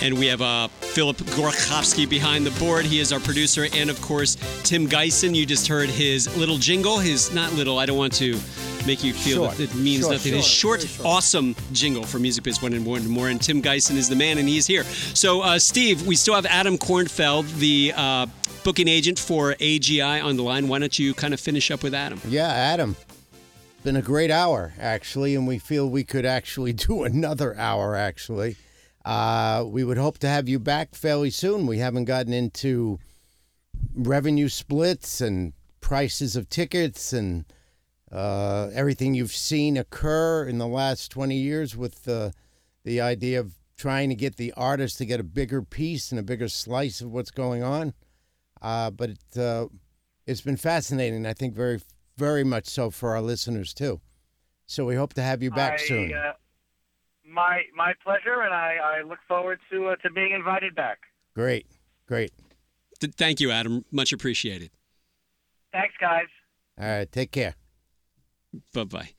[0.00, 2.86] And we have uh, Philip Gorkowski behind the board.
[2.86, 3.66] He is our producer.
[3.74, 5.34] And of course, Tim Geisen.
[5.34, 6.98] You just heard his little jingle.
[6.98, 8.38] His, not little, I don't want to
[8.86, 9.56] make you feel Short.
[9.56, 10.32] that it means Short, nothing.
[10.34, 11.06] Short, short, short.
[11.06, 13.28] awesome jingle for Music Biz 1 and more and more.
[13.28, 14.84] And Tim Geisen is the man, and he's here.
[14.84, 18.26] So, uh, Steve, we still have Adam Kornfeld, the uh,
[18.64, 20.68] booking agent for AGI, on the line.
[20.68, 22.20] Why don't you kind of finish up with Adam?
[22.28, 22.96] Yeah, Adam.
[23.82, 28.56] Been a great hour, actually, and we feel we could actually do another hour, actually.
[29.04, 31.66] Uh, we would hope to have you back fairly soon.
[31.66, 32.98] We haven't gotten into
[33.94, 37.44] revenue splits and prices of tickets and
[38.12, 42.32] uh, everything you've seen occur in the last 20 years with the,
[42.84, 46.22] the idea of trying to get the artist to get a bigger piece and a
[46.22, 47.94] bigger slice of what's going on.
[48.60, 49.66] Uh, but it, uh,
[50.26, 51.24] it's been fascinating.
[51.24, 51.80] I think very,
[52.16, 54.00] very much so for our listeners too.
[54.66, 56.14] So we hope to have you back I, soon.
[56.14, 56.32] Uh,
[57.26, 60.98] my my pleasure, and I, I look forward to uh, to being invited back.
[61.34, 61.66] Great,
[62.06, 62.32] great.
[63.00, 63.84] Th- thank you, Adam.
[63.90, 64.70] Much appreciated.
[65.72, 66.26] Thanks, guys.
[66.78, 67.54] All right, take care.
[68.72, 69.10] Bye bye.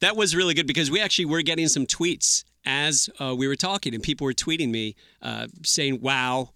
[0.00, 3.56] That was really good because we actually were getting some tweets as uh, we were
[3.56, 6.50] talking, and people were tweeting me uh, saying "wow"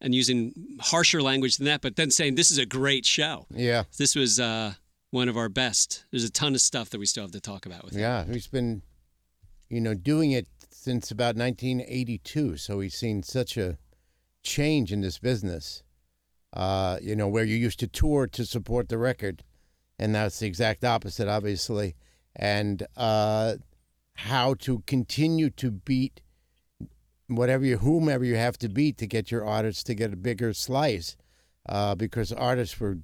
[0.00, 3.46] and using harsher language than that, but then saying this is a great show.
[3.50, 4.74] Yeah, This was uh,
[5.10, 6.04] one of our best.
[6.10, 8.00] There's a ton of stuff that we still have to talk about with him.
[8.00, 8.24] yeah.
[8.24, 8.82] He's been,
[9.70, 12.58] you know, doing it since about 1982.
[12.58, 13.78] So he's seen such a
[14.42, 15.82] change in this business.
[16.52, 19.42] Uh, you know, where you used to tour to support the record,
[19.98, 21.94] and it's the exact opposite, obviously.
[22.36, 23.54] And uh,
[24.14, 26.20] how to continue to beat
[27.28, 30.52] whatever you, whomever you have to beat to get your artists to get a bigger
[30.52, 31.16] slice,
[31.68, 32.98] uh, because artists were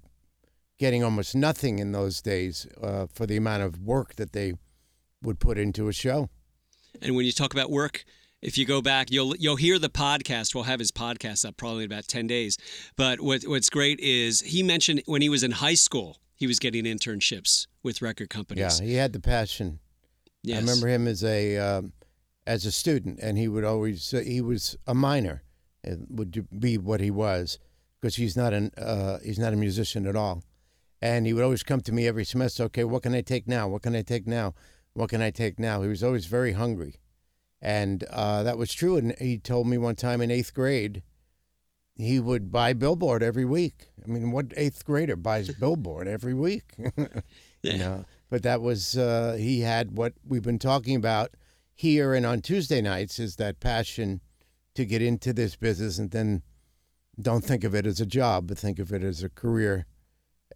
[0.78, 4.54] getting almost nothing in those days uh, for the amount of work that they
[5.22, 6.28] would put into a show.
[7.00, 8.04] And when you talk about work,
[8.42, 10.54] if you go back, you'll you'll hear the podcast.
[10.54, 12.56] We'll have his podcast up probably in about ten days.
[12.96, 16.58] But what what's great is he mentioned when he was in high school, he was
[16.58, 18.80] getting internships with record companies.
[18.80, 19.78] Yeah, he had the passion.
[20.42, 20.56] Yes.
[20.56, 21.92] I remember him as a um,
[22.46, 25.42] as a student, and he would always uh, he was a minor,
[25.84, 27.58] it would be what he was,
[28.00, 30.42] because he's not an uh, he's not a musician at all,
[31.02, 32.64] and he would always come to me every semester.
[32.64, 33.68] Okay, what can I take now?
[33.68, 34.54] What can I take now?
[34.94, 35.82] What can I take now?
[35.82, 37.00] He was always very hungry,
[37.60, 38.96] and uh, that was true.
[38.96, 41.02] And he told me one time in eighth grade,
[42.00, 43.88] he would buy Billboard every week.
[44.02, 46.74] I mean, what eighth grader buys Billboard every week?
[47.62, 47.72] Yeah.
[47.72, 51.32] You know, but that was uh, he had what we've been talking about
[51.74, 54.22] here and on Tuesday nights is that passion
[54.74, 56.42] to get into this business and then
[57.20, 59.84] don't think of it as a job, but think of it as a career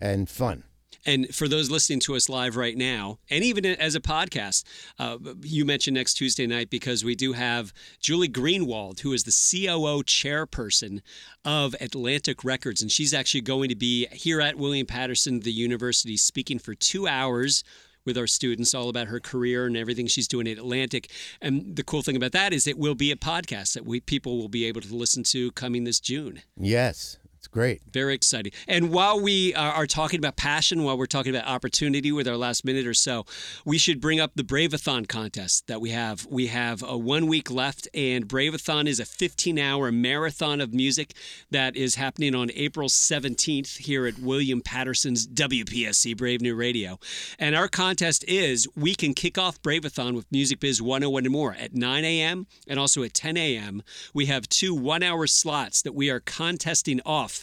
[0.01, 0.65] and fun.
[1.05, 4.65] And for those listening to us live right now, and even as a podcast,
[4.99, 9.31] uh, you mentioned next Tuesday night because we do have Julie Greenwald, who is the
[9.31, 11.01] COO chairperson
[11.45, 12.83] of Atlantic Records.
[12.83, 17.07] And she's actually going to be here at William Paterson, the university, speaking for two
[17.07, 17.65] hours
[18.05, 21.11] with our students all about her career and everything she's doing at Atlantic.
[21.41, 24.37] And the cool thing about that is it will be a podcast that we people
[24.39, 26.43] will be able to listen to coming this June.
[26.57, 27.83] Yes, it's great.
[27.93, 28.53] Very exciting.
[28.67, 32.39] And while we are, are talking about passion, while we're talking about opportunity with our
[32.39, 33.27] last minute or so,
[33.67, 36.27] we should bring up the Braveathon contest that we have.
[36.31, 41.13] We have a one week left, and Braveathon is a 15 hour marathon of music
[41.51, 46.99] that is happening on April 17th here at William Paterson's WPSC Brave New Radio.
[47.39, 51.55] And our contest is we can kick off Braveathon with Music Biz 101 and more
[51.61, 52.47] at 9 a.m.
[52.67, 53.83] and also at 10 a.m.
[54.15, 57.34] We have two one hour slots that we are contesting off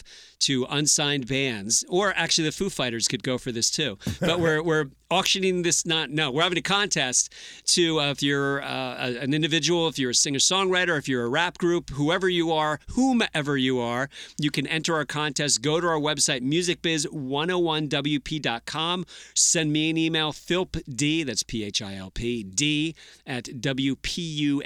[0.42, 3.96] to unsigned bands, or actually the Foo Fighters could go for this too.
[4.20, 7.30] But we're we're auctioning this not no we're having a contest
[7.66, 11.28] to uh, if you're uh, an individual if you're a singer songwriter if you're a
[11.28, 15.60] rap group whoever you are whomever you are you can enter our contest.
[15.60, 22.94] Go to our website musicbiz101wp.com send me an email philpd that's p-h-i-l-p d
[23.26, 24.62] at wpunj.edu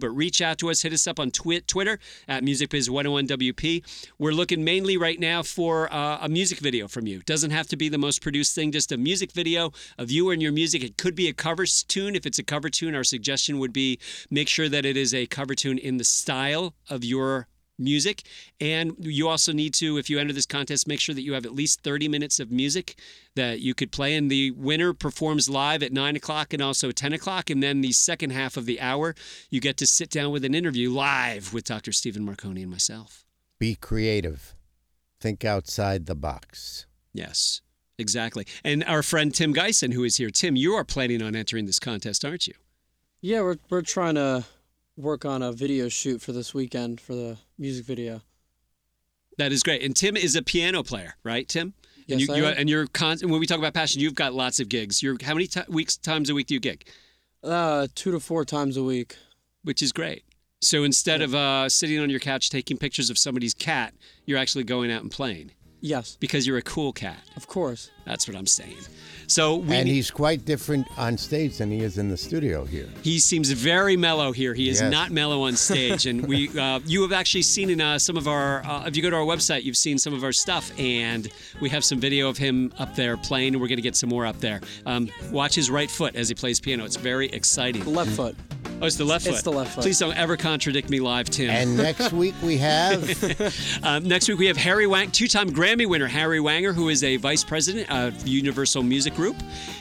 [0.00, 0.82] but reach out to us.
[0.82, 6.18] Hit us up on twi- twitter at musicbiz101wp we're looking mainly right now for uh,
[6.20, 8.96] a music video from you doesn't have to be the most produced thing just a
[8.96, 12.38] music video of you and your music it could be a cover tune if it's
[12.38, 13.98] a cover tune our suggestion would be
[14.30, 17.48] make sure that it is a cover tune in the style of your
[17.80, 18.22] music.
[18.60, 21.46] And you also need to, if you enter this contest, make sure that you have
[21.46, 22.96] at least 30 minutes of music
[23.34, 24.14] that you could play.
[24.14, 27.50] And the winner performs live at 9 o'clock and also 10 o'clock.
[27.50, 29.14] And then the second half of the hour,
[29.48, 31.92] you get to sit down with an interview live with Dr.
[31.92, 33.24] Stephen Marcone and myself.
[33.60, 34.56] Be creative.
[35.20, 36.86] Think outside the box.
[37.12, 37.60] Yes,
[37.98, 38.46] exactly.
[38.64, 40.30] And our friend Tim Geisen, who is here.
[40.30, 42.54] Tim, you are planning on entering this contest, aren't you?
[43.20, 44.44] Yeah, we're we're trying to
[44.96, 48.22] work on a video shoot for this weekend for the music video.
[49.38, 49.82] That is great.
[49.82, 51.74] And Tim is a piano player, right, Tim?
[52.08, 52.54] And Yes, you, I you am.
[52.56, 55.02] and you're con- when we talk about passion, you've got lots of gigs.
[55.02, 56.86] You're how many ti weeks times a week do you gig?
[57.44, 59.16] Uh, two to four times a week.
[59.62, 60.24] Which is great.
[60.62, 63.94] So instead of uh, sitting on your couch taking pictures of somebody's cat,
[64.26, 65.52] you're actually going out and playing
[65.82, 67.16] Yes, because you're a cool cat.
[67.36, 67.90] of course.
[68.04, 68.76] That's what I'm saying.
[69.26, 72.66] So we and need- he's quite different on stage than he is in the studio
[72.66, 72.86] here.
[73.02, 74.52] He seems very mellow here.
[74.52, 74.92] He is Yes.
[74.92, 78.28] not mellow on stage, and we uh, you have actually seen in uh, some of
[78.28, 78.62] our.
[78.66, 81.30] Uh, if you go to our website, you've seen some of our stuff, and
[81.62, 84.10] we have some video of him up there playing, and we're going to get some
[84.10, 84.60] more up there.
[84.84, 86.84] Um, watch his right foot as he plays piano.
[86.84, 87.86] It's very exciting.
[87.86, 88.36] Left foot.
[88.80, 89.34] Oh, it's the left foot.
[89.34, 89.82] It's the left foot.
[89.82, 91.50] Please don't ever contradict me live, Tim.
[91.50, 93.00] And next week we have
[93.82, 97.16] Um, next week we have Harry Wang, two-time Grammy winner Harry Weinger, who is a
[97.16, 99.36] vice president of Universal Music Group,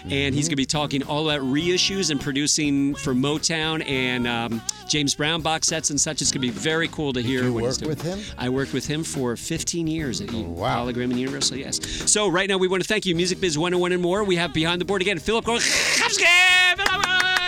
[0.09, 4.61] and he's going to be talking all about reissues and producing for Motown and um,
[4.87, 6.21] James Brown box sets and such.
[6.21, 7.43] It's going to be very cool to hear.
[7.43, 7.89] you what he's work doing.
[7.89, 8.35] with him?
[8.37, 10.85] I worked with him for 15 years at wow.
[10.85, 11.57] PolyGram and Universal.
[11.57, 11.79] Yes.
[12.11, 14.23] So right now we want to thank you, Music Biz 101 and more.
[14.23, 17.38] We have behind the board again, Philip Gorchowski.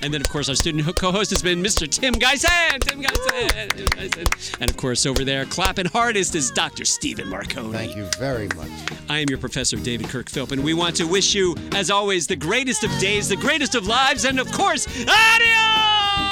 [0.00, 1.88] And then, of course, our student co-host has been Mr.
[1.88, 2.80] Tim Geisen.
[2.80, 3.70] Tim Geisen.
[3.70, 4.56] Tim Geisen.
[4.60, 6.84] And of course, over there, clapping hardest is Dr.
[6.84, 7.72] Stephen Marcone.
[7.72, 8.70] Thank you very much.
[9.08, 12.26] I am your professor, David Kirk Philp, and we want to wish you, as always,
[12.26, 16.27] the greatest of days, the greatest of lives, and of course, adios!